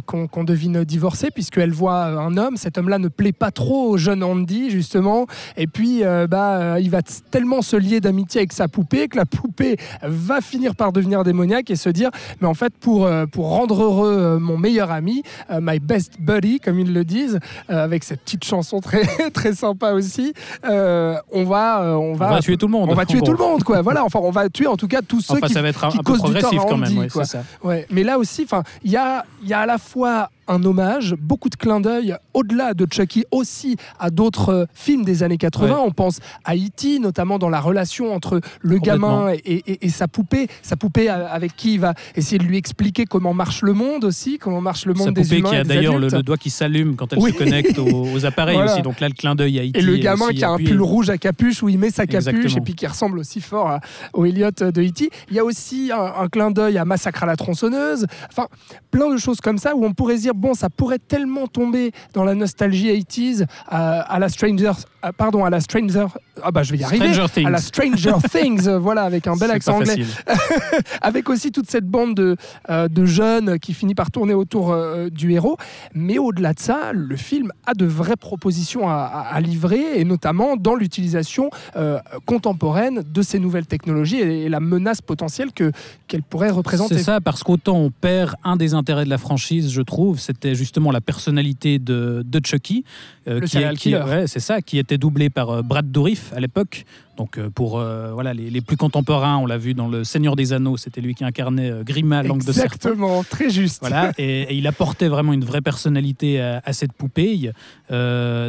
qu'on 0.06 0.28
qu 0.28 0.46
devine 0.46 0.84
divorcée, 0.84 1.30
puisqu'elle 1.32 1.72
voit 1.72 2.06
un 2.06 2.38
homme. 2.38 2.58
Cet 2.58 2.78
homme-là 2.78 3.00
ne 3.00 3.08
plaît 3.08 3.32
pas 3.32 3.52
trop 3.52 3.90
au 3.92 3.98
jeune 3.98 4.24
Andy, 4.24 4.70
justement. 4.70 5.26
Et 5.58 5.68
puis, 5.68 6.04
bah, 6.30 6.80
il 6.80 6.90
va 6.90 7.02
tellement 7.02 7.62
se 7.62 7.76
lier 7.76 8.02
d'amitié 8.02 8.25
avec 8.36 8.54
sa 8.54 8.68
poupée, 8.68 9.08
que 9.08 9.18
la 9.18 9.26
poupée 9.26 9.78
va 10.02 10.42
finir 10.42 10.76
par 10.76 10.92
devenir 10.92 11.24
démoniaque 11.24 11.70
et 11.70 11.76
se 11.76 11.90
dire, 11.90 12.10
mais 12.42 12.48
en 12.48 12.54
fait, 12.54 12.74
pour, 12.80 13.06
euh, 13.06 13.26
pour 13.26 13.50
rendre 13.50 13.84
heureux 13.84 14.18
euh, 14.18 14.40
mon 14.40 14.58
meilleur 14.58 14.92
ami, 14.92 15.24
euh, 15.52 15.60
my 15.62 15.80
best 15.80 16.20
buddy, 16.20 16.60
comme 16.60 16.80
ils 16.80 16.94
le 16.94 17.04
disent, 17.06 17.40
avec 17.68 18.04
cette 18.04 18.22
petite 18.22 18.44
chanson 18.44 18.80
très, 18.80 19.06
très 19.34 19.54
sympa 19.54 19.92
aussi, 19.92 20.34
on 20.64 21.44
va, 21.44 21.98
on 21.98 22.14
va, 22.14 22.28
on 22.28 22.36
va 22.36 22.40
tuer 22.40 22.58
tout 22.58 22.68
le 22.68 22.72
monde. 22.72 22.90
On 22.90 22.96
va 22.96 23.06
tuer 23.06 23.22
tout 23.26 23.32
le 23.32 23.38
monde, 23.38 23.64
quoi. 23.64 23.82
Voilà, 23.82 24.04
enfin, 24.04 24.20
on 24.22 24.32
va 24.32 24.50
tuer 24.50 24.68
en 24.68 24.78
tout 24.78 24.88
cas 24.88 25.02
tous 25.02 25.22
ceux 25.22 25.36
enfin, 25.36 25.48
qui, 25.48 25.54
ça 25.54 25.62
va 25.62 25.70
être 25.70 25.84
un, 25.84 25.90
qui 25.90 25.98
un 25.98 26.04
peu 26.04 26.14
causent 26.14 26.24
du 26.24 26.34
tort 26.34 26.54
à 26.54 26.58
quand 26.58 26.78
même. 26.78 26.90
Andy, 26.90 27.00
ouais, 27.00 27.08
quoi. 27.08 27.26
c'est 27.26 27.38
ça. 27.38 27.44
Ouais, 27.64 27.86
mais 27.90 28.04
là 28.04 28.18
aussi, 28.18 28.48
il 28.84 28.92
y 28.92 28.98
a, 28.98 29.26
il 29.42 29.50
y 29.50 29.54
a 29.54 29.60
à 29.60 29.66
la 29.66 29.78
fois 29.78 30.30
un 30.48 30.64
hommage, 30.64 31.16
beaucoup 31.20 31.50
de 31.50 31.56
clins 31.56 31.80
d'œil, 31.82 32.16
au-delà 32.34 32.74
de 32.74 32.86
Chucky, 32.92 33.24
aussi 33.32 33.78
à 34.00 34.10
d'autres 34.10 34.50
euh, 34.50 34.66
films 34.74 35.04
des 35.04 35.24
années 35.24 35.38
80. 35.38 35.68
Ouais. 35.68 35.82
On 35.86 35.92
pense 35.92 36.20
à 36.44 36.56
E.T., 36.56 37.00
notamment 37.00 37.40
dans 37.40 37.50
la 37.50 37.60
relation 37.60 38.14
entre 38.14 38.42
le 38.62 38.78
gamin 38.78 39.30
et, 39.34 39.38
et- 39.68 39.86
et 39.86 39.90
sa 39.90 40.08
poupée, 40.08 40.48
sa 40.62 40.76
poupée 40.76 41.10
euh, 41.10 41.28
avec 41.30 41.56
qui 41.56 41.74
il 41.76 41.80
va 41.80 41.94
essayer 42.16 42.38
de 42.38 42.44
lui 42.44 42.58
expliquer 42.58 43.06
comment 43.06 43.34
marche 43.34 43.62
le 43.62 43.74
monde 43.74 44.04
aussi, 44.06 44.38
comment 44.38 44.62
marche 44.62 44.86
le 44.86 44.94
monde 44.94 45.08
Sa 45.08 45.12
des 45.12 45.22
poupée 45.24 45.38
humains 45.40 45.50
qui 45.50 45.56
et 45.56 45.60
a 45.60 45.64
d'ailleurs 45.64 45.98
le, 45.98 46.10
doigt 46.22 46.38
qui 46.38 46.50
s'allume 46.50 46.96
quand 46.96 47.12
elle 47.14 47.20
Oui. 47.20 47.32
se 47.34 47.38
connecte 47.38 47.80
aux, 47.80 48.06
aux 48.14 48.26
appareils 48.26 48.56
Voilà. 48.56 48.74
aussi. 48.74 48.82
Donc 48.82 49.00
là, 49.00 49.08
le 49.08 49.14
clin 49.16 49.36
d'œil 49.36 49.60
à 49.60 49.64
E.T. 49.64 49.80
Et 49.80 49.82
le 49.82 49.98
gamin 49.98 50.30
qui 50.30 50.44
a 50.44 50.52
un 50.52 50.58
pull 50.58 50.82
rouge 50.82 51.10
à 51.10 51.18
capuche 51.18 51.64
où 51.64 51.70
il 51.70 51.80
met 51.80 51.90
sa 51.90 52.06
capuche 52.06 52.28
Exactement. 52.28 52.58
et 52.58 52.62
puis 52.62 52.76
qui 52.76 52.86
ressemble 52.88 53.20
aussi 53.20 53.42
fort 53.42 53.68
à- 53.68 53.80
au 54.14 54.26
Elliot 54.26 54.52
de 54.52 54.82
E.T. 54.82 55.10
Il 55.30 55.36
y 55.36 55.40
a 55.40 55.44
aussi 55.44 55.92
un, 55.92 56.22
un 56.24 56.28
clin 56.28 56.52
d'œil 56.52 56.78
à 56.78 56.86
Massacre 56.86 57.24
à 57.24 57.26
la 57.26 57.36
tronçonneuse. 57.36 58.06
Enfin, 58.30 58.48
plein 58.92 59.10
de 59.12 59.18
choses 59.18 59.42
comme 59.42 59.58
ça 59.58 59.76
où 59.76 59.84
on 59.86 59.94
pourrait 59.94 60.18
dire 60.18 60.34
bon, 60.36 60.54
ça 60.54 60.70
pourrait 60.70 61.00
tellement 61.00 61.48
tomber 61.48 61.92
dans 62.14 62.24
la 62.24 62.36
nostalgie 62.36 62.90
80s 62.92 63.46
à, 63.68 64.02
à 64.02 64.20
la 64.20 64.30
Stranger, 64.30 64.72
à- 65.02 65.14
pardon, 65.14 65.44
à 65.46 65.50
la 65.50 65.60
Stranger. 65.62 66.08
Ah 66.44 66.52
bah 66.52 66.64
je 66.64 66.72
vais 66.72 66.78
y 66.80 66.84
arriver. 66.84 67.14
Stranger 67.14 67.30
Things. 67.34 67.46
À 67.48 67.50
la 67.50 67.58
Stranger 67.60 68.12
Things, 68.32 68.68
euh, 68.68 68.78
voilà, 68.78 69.04
avec 69.04 69.26
un 69.28 69.36
bel 69.36 69.52
accent 69.52 69.74
pas 69.74 69.78
anglais 69.92 70.04
avec 71.02 71.30
aussi 71.30 71.52
toute 71.52 71.70
cette 71.70 71.86
bande 71.86 72.16
de, 72.16 72.36
euh, 72.70 72.88
de 72.88 73.06
jeunes 73.06 73.60
qui 73.60 73.74
finit 73.74 73.96
par 73.96 74.12
tourner 74.12 74.34
autour 74.34 74.72
euh, 74.72 75.10
du 75.10 75.32
héros. 75.32 75.58
Mais 75.94 76.18
au-delà 76.18 76.54
de 76.54 76.60
ça, 76.60 76.92
le 76.94 77.16
film 77.16 77.52
a 77.66 77.74
de 77.74 77.86
vraies 77.86 78.16
propositions 78.18 78.90
à, 78.90 78.94
à- 78.96 79.36
à 79.36 79.40
livrer, 79.42 80.00
et 80.00 80.04
notamment 80.06 80.56
dans 80.58 80.76
l'utilisation 80.76 81.50
euh, 81.76 82.00
contemporaine 82.26 83.04
de 83.12 83.22
ces 83.22 83.40
nouvelles 83.40 83.66
technologies 83.66 84.18
et, 84.20 84.44
et 84.46 84.50
la 84.50 84.60
menace 84.60 85.02
potentielle 85.02 85.52
que, 85.54 85.72
qu'elles 86.08 86.24
pourraient 86.24 86.50
représenter. 86.52 86.98
C'est 86.98 87.04
ça, 87.04 87.22
parce 87.22 87.44
qu'autant 87.44 87.78
on 87.78 87.92
perd 87.92 88.36
un 88.44 88.56
des 88.58 88.74
intérêts 88.74 89.06
de 89.06 89.10
la 89.10 89.18
franchise, 89.18 89.72
je 89.72 89.82
trouve, 89.82 90.20
c'était 90.26 90.56
justement 90.56 90.92
la 90.92 91.02
personnalité 91.02 91.80
de, 91.80 92.24
de 92.26 92.42
Chucky. 92.46 92.84
euh, 93.28 93.40
Le 93.40 93.46
qui, 93.46 93.52
serial 93.54 93.74
est- 93.74 93.78
qui 93.78 93.90
est- 93.94 94.00
killer. 94.00 94.10
ouais, 94.12 94.28
c'est 94.28 94.40
ça, 94.40 94.62
qui 94.62 94.78
était 94.78 94.98
doublé 94.98 95.30
par 95.30 95.50
euh, 95.50 95.62
Brad 95.62 95.92
Dourif 95.92 96.34
à 96.36 96.40
l'époque. 96.40 96.86
Donc 97.18 97.38
euh, 97.38 97.50
pour 97.50 97.80
voilà, 97.80 98.34
les, 98.34 98.50
les 98.50 98.60
plus 98.60 98.76
contemporains, 98.76 99.38
on 99.38 99.46
l'a 99.46 99.58
vu 99.58 99.74
dans 99.74 99.88
Le 99.88 100.04
Seigneur 100.04 100.36
des 100.36 100.52
Anneaux, 100.52 100.76
c'était 100.76 101.00
lui 101.00 101.16
qui 101.16 101.24
incarnait 101.24 101.72
Grima, 101.86 102.24
langue 102.24 102.44
de 102.44 102.52
serpent. 102.52 102.76
Exactement, 102.76 103.24
très 103.24 103.50
juste. 103.50 103.78
Voilà, 103.80 104.12
et, 104.18 104.42
et 104.42 104.54
il 104.56 104.68
apportait 104.68 105.08
vraiment 105.08 105.32
une 105.32 105.46
vraie 105.46 105.62
personnalité 105.62 106.42
à, 106.42 106.62
à 106.66 106.74
cette 106.74 106.92
poupée. 106.92 107.52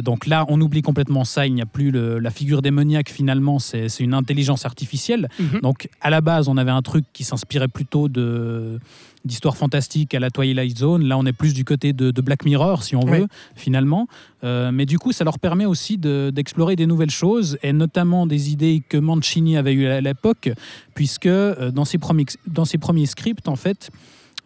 Donc 0.03 0.25
là, 0.27 0.45
on 0.49 0.59
oublie 0.61 0.81
complètement 0.81 1.23
ça. 1.23 1.47
Il 1.47 1.53
n'y 1.53 1.61
a 1.61 1.65
plus 1.65 1.91
le- 1.91 2.19
la 2.19 2.29
figure 2.31 2.61
démoniaque 2.61 3.09
finalement, 3.09 3.59
c'est 3.59 3.87
c'est 3.89 4.03
une 4.03 4.13
intelligence 4.13 4.65
artificielle. 4.65 5.29
Mhm. 5.39 5.61
Donc 5.61 5.89
à 6.01 6.09
la 6.09 6.21
base, 6.21 6.47
on 6.49 6.57
avait 6.57 6.71
un 6.71 6.81
truc 6.81 7.05
qui 7.13 7.23
s'inspirait 7.23 7.67
plutôt 7.69 8.09
de 8.09 8.79
d'histoires 9.27 9.55
fantastiques 9.57 10.15
à 10.15 10.19
la 10.19 10.31
Twilight 10.31 10.77
Zone. 10.77 11.03
Là, 11.05 11.17
on 11.17 11.25
est 11.25 11.33
plus 11.33 11.53
du 11.53 11.63
côté 11.65 11.93
de, 11.93 12.09
de 12.11 12.21
Black 12.21 12.45
Mirror, 12.45 12.81
si 12.83 12.95
on 12.95 13.01
veut, 13.05 13.27
finalement. 13.55 14.07
Euh, 14.43 14.71
mais 14.71 14.85
du 14.85 14.97
coup, 14.97 15.11
ça 15.11 15.23
leur 15.23 15.37
permet 15.39 15.65
aussi 15.65 15.97
de- 15.97 16.31
d'explorer 16.33 16.75
des 16.75 16.85
nouvelles 16.87 17.11
choses, 17.11 17.57
et 17.61 17.73
notamment 17.73 18.25
des 18.25 18.51
idées 18.51 18.81
que 18.87 18.97
Mancini 18.97 19.57
avait 19.57 19.73
eues 19.73 19.87
à 19.87 20.01
l'époque, 20.01 20.49
puisque 20.95 21.27
euh, 21.27 21.71
dans, 21.71 21.85
ses 21.85 21.97
premiers, 21.97 22.25
dans 22.47 22.65
ses 22.65 22.77
premiers 22.77 23.05
scripts, 23.05 23.47
en 23.47 23.55
fait, 23.55 23.91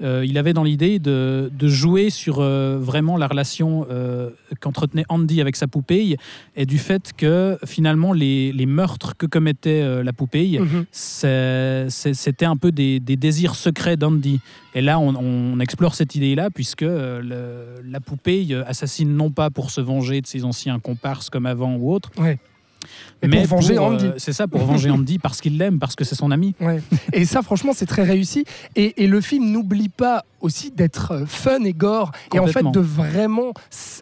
euh, 0.01 0.25
il 0.25 0.37
avait 0.37 0.53
dans 0.53 0.63
l'idée 0.63 0.99
de, 0.99 1.51
de 1.57 1.67
jouer 1.67 2.09
sur 2.09 2.39
euh, 2.39 2.77
vraiment 2.79 3.17
la 3.17 3.27
relation 3.27 3.85
euh, 3.89 4.29
qu'entretenait 4.59 5.05
Andy 5.09 5.41
avec 5.41 5.55
sa 5.55 5.67
poupée 5.67 6.17
et 6.55 6.65
du 6.65 6.77
fait 6.77 7.11
que 7.15 7.57
finalement 7.65 8.11
les, 8.13 8.51
les 8.51 8.65
meurtres 8.65 9.15
que 9.17 9.25
commettait 9.25 10.03
la 10.03 10.13
poupée, 10.13 10.59
Mhm. 10.59 10.85
c'était 11.89 12.45
un 12.45 12.57
peu 12.57 12.71
des, 12.71 12.99
des 12.99 13.15
désirs 13.15 13.55
secrets 13.55 13.97
d'Andy. 13.97 14.39
Et 14.75 14.81
là, 14.81 14.99
on, 14.99 15.15
on 15.15 15.59
explore 15.59 15.95
cette 15.95 16.15
idée-là 16.15 16.49
puisque 16.49 16.81
le- 16.81 17.81
la 17.85 17.99
poupée 17.99 18.47
assassine 18.67 19.15
non 19.15 19.29
pas 19.31 19.49
pour 19.49 19.71
se 19.71 19.81
venger 19.81 20.21
de 20.21 20.27
ses 20.27 20.43
anciens 20.45 20.79
comparses 20.79 21.29
comme 21.29 21.45
avant 21.45 21.75
ou 21.75 21.93
autre, 21.93 22.09
Ouais. 22.17 22.39
Mais 23.23 23.45
pour 23.45 23.57
venger 23.57 23.77
euh, 23.77 23.81
Andy. 23.81 24.09
c'est 24.17 24.33
ça, 24.33 24.47
pour 24.47 24.61
venger 24.61 24.89
Andy 24.89 25.19
parce 25.19 25.41
qu'il 25.41 25.57
l'aime, 25.57 25.77
parce 25.79 25.95
que 25.95 26.03
c'est 26.03 26.15
son 26.15 26.31
ami. 26.31 26.55
Ouais. 26.59 26.81
Et 27.13 27.25
ça, 27.25 27.41
franchement, 27.41 27.71
c'est 27.75 27.85
très 27.85 28.03
réussi. 28.03 28.45
Et, 28.75 29.03
et 29.03 29.07
le 29.07 29.21
film 29.21 29.51
n'oublie 29.51 29.89
pas 29.89 30.23
aussi 30.39 30.71
d'être 30.71 31.11
euh, 31.11 31.25
fun 31.27 31.63
et 31.65 31.73
gore. 31.73 32.11
Et 32.33 32.39
en 32.39 32.47
fait, 32.47 32.63
de 32.71 32.79
vraiment, 32.79 33.51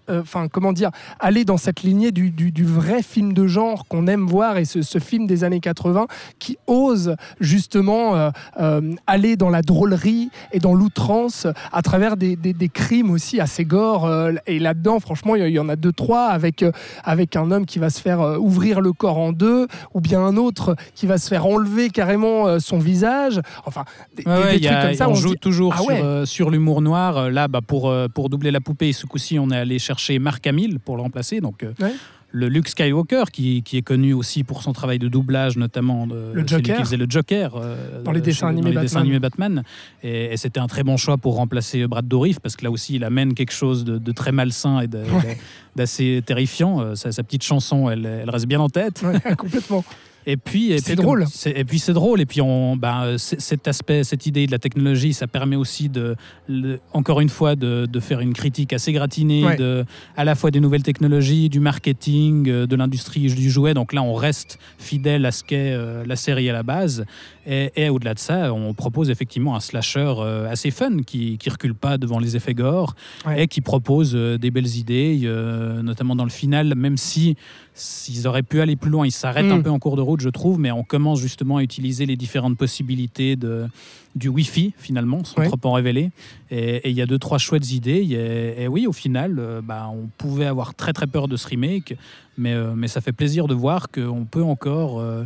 euh, 0.09 0.21
enfin, 0.21 0.47
comment 0.47 0.71
dire, 0.71 0.89
aller 1.19 1.43
dans 1.43 1.57
cette 1.57 1.83
lignée 1.83 2.11
du, 2.11 2.29
du- 2.31 2.51
du 2.53 2.63
vrai 2.63 3.03
film 3.03 3.33
de 3.33 3.45
genre 3.45 3.85
qu'on 3.89 4.07
aime 4.07 4.25
voir 4.25 4.57
et 4.57 4.63
ce, 4.63 4.81
ce 4.81 4.99
film 4.99 5.27
des 5.27 5.43
années 5.43 5.59
80 5.59 6.07
qui 6.39 6.57
ose 6.67 7.15
justement 7.41 8.31
euh, 8.59 8.81
aller 9.07 9.35
dans 9.35 9.49
la 9.49 9.61
drôlerie 9.61 10.29
et 10.53 10.59
dans 10.59 10.73
l'outrance 10.73 11.45
à 11.73 11.81
travers 11.81 12.15
des, 12.15 12.37
des- 12.37 12.53
des 12.53 12.69
crimes 12.69 13.11
aussi 13.11 13.41
assez 13.41 13.65
gore. 13.65 14.09
et 14.47 14.59
là-dedans, 14.59 15.01
franchement, 15.01 15.35
il 15.35 15.45
y, 15.45 15.51
y 15.51 15.59
en 15.59 15.67
a 15.67 15.75
deux, 15.75 15.91
trois 15.91 16.27
avec, 16.27 16.63
avec 17.03 17.35
un 17.35 17.51
homme 17.51 17.65
qui 17.65 17.79
va 17.79 17.89
se 17.89 17.99
faire 17.99 18.21
euh, 18.21 18.37
ouvrir 18.69 18.81
le 18.81 18.93
corps 18.93 19.17
en 19.17 19.31
deux 19.31 19.67
ou 19.93 20.01
bien 20.01 20.19
un 20.21 20.37
autre 20.37 20.75
qui 20.95 21.07
va 21.07 21.17
se 21.17 21.27
faire 21.27 21.45
enlever 21.45 21.89
carrément 21.89 22.47
euh, 22.47 22.59
son 22.59 22.77
visage. 22.77 23.41
Enfin, 23.65 23.83
des, 24.15 24.23
Ouais, 24.25 24.49
trucs 24.59 24.65
a- 24.67 24.81
comme 24.85 24.93
ça. 24.93 25.09
on, 25.09 25.15
joue 25.15 25.33
dit, 25.33 25.39
toujours 25.39 25.73
ah 25.75 25.81
sur, 25.81 25.87
ouais. 25.89 26.01
euh, 26.03 26.25
sur 26.25 26.49
l'humour 26.51 26.81
noir. 26.81 27.17
Euh, 27.17 27.29
Là, 27.29 27.47
bah, 27.47 27.61
pour, 27.65 27.93
pour 28.13 28.29
doubler 28.29 28.51
la 28.51 28.59
poupée, 28.61 28.91
ce 28.93 29.05
coup-ci, 29.05 29.39
on 29.39 29.49
est 29.51 29.57
allé 29.57 29.79
chercher 29.79 30.19
Mark 30.19 30.45
Hamill 30.47 30.79
pour 30.79 30.95
le 30.97 31.01
remplacer. 31.03 31.39
Donc, 31.41 31.65
Ouais. 31.81 31.93
Le 32.31 32.47
Luke 32.47 32.67
Skywalker, 32.67 33.23
qui, 33.33 33.63
qui 33.63 33.77
est 33.77 33.81
connu 33.81 34.13
aussi 34.13 34.43
pour 34.43 34.61
son 34.61 34.71
travail 34.71 34.99
de 34.99 35.07
doublage, 35.07 35.57
notamment. 35.57 36.05
De, 36.05 36.31
Le 36.33 36.45
Joker. 36.45 36.77
qui 36.77 36.83
faisait 36.83 36.97
le 36.97 37.07
Joker. 37.09 37.55
euh, 37.55 38.01
Dans 38.03 38.11
les 38.11 38.19
euh, 38.19 38.23
dessins 38.23 38.47
chez- 38.47 38.49
animés 38.49 38.61
dans 38.61 38.67
les 38.69 38.73
Batman. 38.75 38.83
dessins 38.85 38.99
animés 38.99 39.19
Batman. 39.19 39.63
Et, 40.03 40.25
et 40.33 40.37
c'était 40.37 40.59
un 40.59 40.67
très 40.67 40.83
bon 40.83 40.95
choix 40.97 41.17
pour 41.17 41.35
remplacer 41.35 41.87
Brad 41.87 42.07
Dourif, 42.07 42.39
parce 42.39 42.55
que 42.55 42.63
là 42.65 42.71
aussi, 42.71 42.95
il 42.95 43.03
amène 43.03 43.33
quelque 43.33 43.53
chose 43.53 43.83
de, 43.83 43.97
de 43.97 44.11
très 44.11 44.31
malsain 44.31 44.81
et 44.81 44.87
Ouais. 44.87 45.37
d'assez 45.75 46.21
terrifiant. 46.25 46.81
Euh, 46.81 46.95
Sa, 46.95 47.11
sa 47.11 47.23
petite 47.23 47.43
chanson, 47.43 47.89
elle, 47.89 48.05
elle 48.05 48.29
reste 48.29 48.45
bien 48.47 48.59
en 48.59 48.69
tête. 48.69 49.01
Ouais, 49.03 49.35
complètement. 49.37 49.83
Et 50.25 50.37
puis, 50.37 50.71
et 50.71 50.79
C'est 50.79 50.95
drôle. 50.95 51.25
c'est- 51.31 51.51
Et 51.57 51.63
puis 51.65 51.79
c'est 51.79 51.93
drôle. 51.93 52.21
Et 52.21 52.25
puis 52.25 52.41
on, 52.41 52.75
ben, 52.75 53.17
cet 53.17 53.67
aspect, 53.67 54.03
cette 54.03 54.25
idée 54.25 54.45
de 54.45 54.51
la 54.51 54.59
technologie, 54.59 55.13
ça 55.13 55.27
permet 55.27 55.55
aussi 55.55 55.89
de, 55.89 56.15
le- 56.47 56.79
encore 56.93 57.21
une 57.21 57.29
fois, 57.29 57.55
de, 57.55 57.87
de 57.91 57.99
faire 57.99 58.19
une 58.19 58.33
critique 58.33 58.73
assez 58.73 58.91
gratinée 58.91 59.43
Ouais. 59.45 59.55
de, 59.55 59.85
à 60.17 60.23
la 60.25 60.35
fois 60.35 60.51
des 60.51 60.59
nouvelles 60.59 60.83
technologies, 60.83 61.49
du 61.49 61.59
marketing, 61.59 62.47
euh, 62.49 62.67
de 62.67 62.75
l'industrie 62.75 63.33
du 63.33 63.49
jouet. 63.49 63.73
Donc 63.73 63.93
là, 63.93 64.03
on 64.03 64.13
reste 64.13 64.59
fidèle 64.77 65.25
à 65.25 65.31
ce 65.31 65.43
qu'est 65.43 65.71
euh, 65.73 66.03
la 66.05 66.15
série 66.15 66.49
à 66.49 66.53
la 66.53 66.63
base. 66.63 67.05
Et, 67.51 67.71
et 67.75 67.89
au-delà 67.89 68.13
de 68.13 68.19
ça, 68.19 68.53
on 68.53 68.75
propose 68.75 69.09
effectivement 69.09 69.55
un 69.55 69.59
slasher 69.59 70.13
euh, 70.19 70.47
assez 70.51 70.69
fun 70.69 71.01
qui, 71.03 71.39
qui 71.39 71.49
recule 71.49 71.73
pas 71.73 71.97
devant 71.97 72.19
les 72.19 72.35
effets 72.35 72.53
gore 72.53 72.95
Ouais. 73.25 73.43
et 73.43 73.47
qui 73.47 73.61
propose 73.61 74.11
euh, 74.15 74.37
des 74.37 74.51
belles 74.51 74.75
idées, 74.77 75.21
euh, 75.23 75.81
notamment 75.81 76.15
dans 76.15 76.25
le 76.25 76.29
final, 76.29 76.75
même 76.75 76.95
si 76.97 77.35
s'ils 77.73 78.27
auraient 78.27 78.43
pu 78.43 78.61
aller 78.61 78.75
plus 78.75 78.91
loin, 78.91 79.05
ils 79.05 79.11
s'arrêtent 79.11 79.47
Mm. 79.47 79.51
un 79.51 79.61
peu 79.61 79.69
en 79.71 79.79
cours 79.79 79.95
de 79.95 80.01
route, 80.01 80.21
je 80.21 80.29
trouve, 80.29 80.59
mais 80.59 80.69
on 80.71 80.83
commence 80.83 81.19
justement 81.21 81.57
à 81.57 81.63
utiliser 81.63 82.05
les 82.05 82.17
différentes 82.17 82.57
possibilités 82.57 83.35
de, 83.35 83.65
du 84.15 84.27
Wi-Fi, 84.27 84.73
finalement, 84.77 85.23
sans 85.23 85.39
Ouais. 85.39 85.47
trop 85.47 85.57
en 85.63 85.71
révéler. 85.73 86.11
Et 86.51 86.89
il 86.89 86.95
y 86.95 87.01
a 87.01 87.05
deux, 87.07 87.17
trois 87.19 87.37
chouettes 87.39 87.71
idées. 87.71 88.05
Et, 88.11 88.63
et 88.63 88.67
oui, 88.67 88.85
au 88.85 88.91
final, 88.93 89.37
euh, 89.39 89.61
bah, 89.63 89.89
on 89.91 90.07
pouvait 90.17 90.45
avoir 90.45 90.75
très 90.75 90.93
très 90.93 91.07
peur 91.07 91.27
de 91.27 91.35
ce 91.37 91.47
remake, 91.47 91.95
mais, 92.37 92.53
euh, 92.53 92.73
mais 92.75 92.87
ça 92.89 93.01
fait 93.01 93.13
plaisir 93.13 93.47
de 93.47 93.53
voir 93.55 93.87
qu'on 93.89 94.25
peut 94.29 94.43
encore 94.43 94.99
euh, 94.99 95.23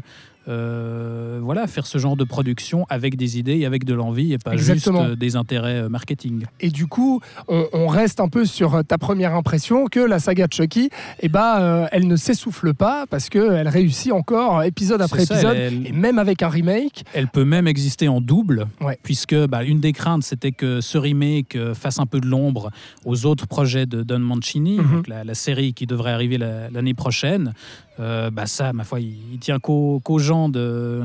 voilà, 1.44 1.68
faire 1.68 1.86
ce 1.86 1.98
genre 1.98 2.16
de 2.18 2.24
production 2.24 2.86
avec 2.90 3.16
des 3.16 3.38
idées 3.38 3.58
et 3.60 3.66
avec 3.66 3.84
de 3.86 3.94
l'envie 3.94 4.34
et 4.34 4.38
pas 4.38 4.54
Exactement. 4.54 5.00
juste 5.02 5.12
euh, 5.12 5.16
des 5.16 5.36
intérêts 5.36 5.82
euh, 5.84 5.90
marketing. 5.90 6.46
Et 6.60 6.70
du 6.70 6.88
coup, 6.88 7.22
on, 7.48 7.66
on 7.74 7.88
reste 7.88 8.20
un 8.20 8.30
peu 8.30 8.46
sur 8.46 8.84
ta 8.86 8.98
première 8.98 9.36
impression 9.36 9.86
que 9.86 10.00
la 10.00 10.20
saga 10.20 10.48
Chucky, 10.50 10.90
eh 11.20 11.30
ben, 11.30 11.58
euh, 11.60 11.86
elle 11.92 12.08
ne 12.08 12.16
s'essouffle 12.16 12.74
pas 12.74 13.06
parce 13.10 13.30
qu'elle 13.30 13.68
réussit 13.68 14.12
encore 14.12 14.64
épisode 14.64 15.02
après 15.02 15.26
ça, 15.26 15.36
épisode. 15.36 15.56
elle- 15.56 15.74
elle- 15.74 15.88
Et 15.88 15.92
même 15.92 16.18
avec 16.20 16.42
un 16.42 16.50
remake, 16.50 17.04
Elle 17.14 17.28
peut 17.28 17.46
même 17.46 17.68
exister 17.68 18.08
en 18.08 18.22
double, 18.22 18.68
Ouais. 18.82 18.98
puisque 19.04 19.36
bah, 19.48 19.64
une 19.64 19.80
des 19.80 19.94
craintes, 19.94 20.24
c'était 20.24 20.52
que 20.52 20.82
ce 20.82 20.98
remake 20.98 21.56
euh, 21.56 21.74
fasse 21.74 22.00
un 22.00 22.06
peu 22.06 22.20
de 22.20 22.28
l'ombre 22.28 22.70
aux 23.06 23.26
autres 23.26 23.48
projets 23.48 23.86
de 23.86 24.04
Don 24.04 24.20
Mancini, 24.20 24.78
Mhm. 24.78 24.92
donc 24.96 25.08
la, 25.08 25.24
la 25.24 25.34
série 25.36 25.74
qui 25.74 25.86
devrait 25.86 26.12
arriver 26.12 26.38
la- 26.38 26.70
l'année 26.70 26.94
prochaine. 26.94 27.54
Euh, 28.00 28.32
bah 28.32 28.48
ça, 28.48 28.74
ma 28.74 28.84
foi, 28.84 29.00
il, 29.00 29.14
il 29.34 29.40
tient 29.40 29.60
qu'aux 29.60 30.02
gens 30.18 30.50
de, 30.50 31.02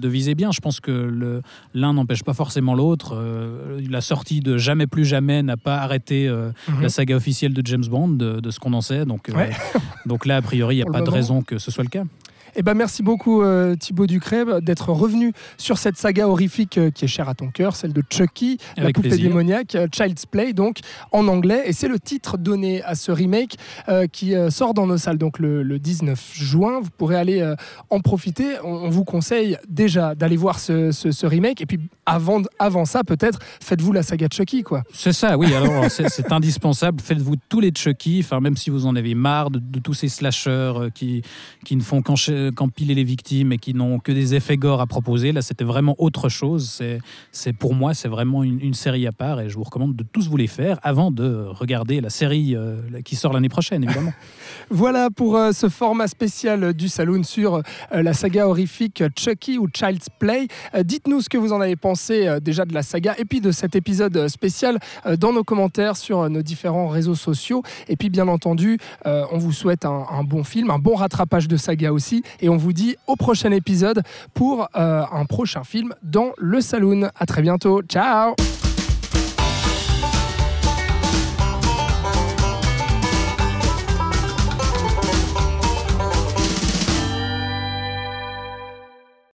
de 0.00 0.08
viser 0.08 0.34
bien. 0.34 0.50
Je 0.50 0.60
pense 0.60 0.80
que 0.80 1.40
l'un 1.74 1.92
n'empêche 1.92 2.24
pas 2.24 2.34
forcément 2.34 2.74
l'autre. 2.74 3.14
Euh, 3.16 3.80
la 3.88 4.00
sortie 4.00 4.40
de 4.40 4.58
Jamais 4.58 4.86
plus 4.88 5.04
jamais 5.04 5.42
n'a 5.42 5.56
pas 5.56 5.78
arrêté 5.78 6.26
euh, 6.28 6.50
Mhm. 6.68 6.82
la 6.82 6.88
saga 6.88 7.16
officielle 7.16 7.54
de 7.54 7.64
James 7.66 7.84
Bond, 7.88 8.08
de, 8.08 8.40
de 8.40 8.50
ce 8.50 8.58
qu'on 8.58 8.72
en 8.72 8.80
sait. 8.80 9.04
Donc, 9.04 9.28
Ouais. 9.34 9.50
donc 10.06 10.26
là, 10.26 10.36
a 10.36 10.42
priori, 10.42 10.74
il 10.76 10.78
n'y 10.78 10.82
a 10.82 10.86
Pour 10.86 10.94
pas 10.94 11.02
de 11.02 11.10
raison 11.10 11.42
que 11.42 11.58
ce 11.58 11.70
soit 11.70 11.84
le 11.84 11.90
cas. 11.90 12.04
Eh 12.54 12.62
ben 12.62 12.74
merci 12.74 13.02
beaucoup 13.02 13.42
euh, 13.42 13.74
Thibaut 13.76 14.06
Ducrève 14.06 14.60
d'être 14.60 14.90
revenu 14.90 15.32
sur 15.56 15.78
cette 15.78 15.96
saga 15.96 16.28
horrifique 16.28 16.76
euh, 16.78 16.90
qui 16.90 17.06
est 17.06 17.08
chère 17.08 17.28
à 17.28 17.34
ton 17.34 17.48
cœur, 17.48 17.76
celle 17.76 17.92
de 17.92 18.02
Chucky, 18.10 18.58
la 18.76 18.86
poupée 18.92 19.08
plaisir. 19.08 19.28
démoniaque, 19.28 19.74
euh, 19.74 19.86
Child's 19.92 20.26
Play 20.26 20.52
donc 20.52 20.78
en 21.12 21.28
anglais 21.28 21.62
et 21.66 21.72
c'est 21.72 21.88
le 21.88 21.98
titre 21.98 22.36
donné 22.36 22.82
à 22.82 22.94
ce 22.94 23.10
remake 23.10 23.56
euh, 23.88 24.06
qui 24.06 24.34
sort 24.50 24.74
dans 24.74 24.86
nos 24.86 24.98
salles 24.98 25.18
donc 25.18 25.38
le, 25.38 25.62
le 25.62 25.78
19 25.78 26.30
juin. 26.34 26.80
Vous 26.82 26.90
pourrez 26.96 27.16
aller 27.16 27.54
en 27.90 28.00
profiter. 28.00 28.56
On, 28.64 28.68
on 28.72 28.88
vous 28.90 29.04
conseille 29.04 29.56
déjà 29.68 30.14
d'aller 30.14 30.36
voir 30.36 30.58
ce, 30.58 30.90
ce- 30.92 31.10
ce 31.10 31.26
remake 31.26 31.60
et 31.60 31.66
puis 31.66 31.78
avant, 32.06 32.42
avant 32.58 32.84
ça 32.84 33.02
peut-être 33.04 33.38
faites-vous 33.60 33.92
la 33.92 34.02
saga 34.02 34.26
Chucky 34.30 34.62
quoi. 34.62 34.82
C'est 34.92 35.12
ça, 35.12 35.38
oui. 35.38 35.52
Alors, 35.54 35.84
c'est 35.90 36.32
indispensable. 36.32 37.00
Faites-vous 37.00 37.36
tous 37.48 37.60
les 37.60 37.72
Chucky, 37.74 38.20
enfin, 38.24 38.40
même 38.40 38.56
si 38.56 38.70
vous 38.70 38.86
en 38.86 38.94
avez 38.96 39.14
marre 39.14 39.50
de, 39.50 39.58
de 39.58 39.78
tous 39.78 39.94
ces 39.94 40.08
slashers 40.08 40.72
qui, 40.94 41.22
qui 41.64 41.76
ne 41.76 41.82
font 41.82 42.00
qu'encha- 42.02 42.41
qu'empiler 42.50 42.94
les 42.94 43.04
victimes 43.04 43.52
et 43.52 43.58
qui 43.58 43.74
n'ont 43.74 43.98
que 43.98 44.12
des 44.12 44.34
effets 44.34 44.56
gore 44.56 44.80
à 44.80 44.86
proposer. 44.86 45.32
Là, 45.32 45.42
c'était 45.42 45.64
vraiment 45.64 45.94
autre 45.98 46.28
chose. 46.28 46.82
C'est- 47.30 47.52
pour 47.52 47.74
moi, 47.74 47.94
c'est 47.94 48.08
vraiment 48.08 48.42
une, 48.42 48.74
série 48.74 49.06
à 49.06 49.12
part 49.12 49.40
et 49.40 49.48
je 49.50 49.54
vous 49.56 49.62
recommande 49.64 49.94
de 49.94 50.02
tous 50.02 50.28
vous 50.28 50.36
les 50.36 50.46
faire 50.46 50.78
avant 50.82 51.10
de 51.10 51.44
regarder 51.48 52.00
la 52.00 52.08
série 52.10 52.56
euh, 52.56 52.76
qui 53.04 53.16
sort 53.16 53.32
l'année 53.32 53.48
prochaine, 53.50 53.84
évidemment. 53.84 54.12
Voilà 54.70 55.10
pour 55.10 55.36
euh, 55.36 55.52
ce 55.52 55.68
format 55.68 56.06
spécial 56.08 56.72
du 56.72 56.88
Saloon 56.88 57.22
sur 57.24 57.56
euh, 57.56 58.02
la 58.02 58.14
saga 58.14 58.46
horrifique 58.48 59.02
Chucky 59.18 59.58
ou 59.58 59.68
Child's 59.72 60.08
Play. 60.18 60.48
Euh, 60.74 60.82
Dites-nous 60.82 61.20
ce 61.20 61.28
que 61.28 61.36
vous 61.38 61.52
en 61.52 61.60
avez 61.60 61.76
pensé 61.76 62.26
euh, 62.26 62.40
déjà 62.40 62.64
de 62.64 62.72
la 62.74 62.82
saga 62.82 63.14
et 63.18 63.24
puis 63.24 63.40
de 63.40 63.50
cet 63.50 63.76
épisode 63.76 64.16
euh, 64.16 64.28
spécial 64.28 64.78
euh, 65.06 65.16
dans 65.16 65.32
nos 65.32 65.44
commentaires 65.44 65.96
sur 65.96 66.20
euh, 66.20 66.28
nos 66.28 66.42
différents 66.42 66.88
réseaux 66.88 67.14
sociaux. 67.14 67.62
Et 67.88 67.96
puis 67.96 68.08
bien 68.08 68.28
entendu, 68.28 68.78
euh, 69.06 69.24
on 69.32 69.38
vous 69.38 69.52
souhaite 69.52 69.84
un 69.84 70.24
bon 70.24 70.44
film, 70.44 70.70
un 70.70 70.78
bon 70.78 70.94
rattrapage 70.94 71.48
de 71.48 71.56
saga 71.56 71.92
aussi. 71.92 72.22
Et 72.40 72.48
on 72.48 72.56
vous 72.56 72.72
dit 72.72 72.96
au 73.06 73.16
prochain 73.16 73.50
épisode 73.52 74.02
pour 74.34 74.68
euh, 74.76 75.02
un 75.10 75.24
prochain 75.24 75.64
film 75.64 75.94
dans 76.02 76.32
le 76.38 76.60
Saloon. 76.60 77.10
À 77.18 77.26
très 77.26 77.42
bientôt. 77.42 77.82
Ciao 77.82 78.34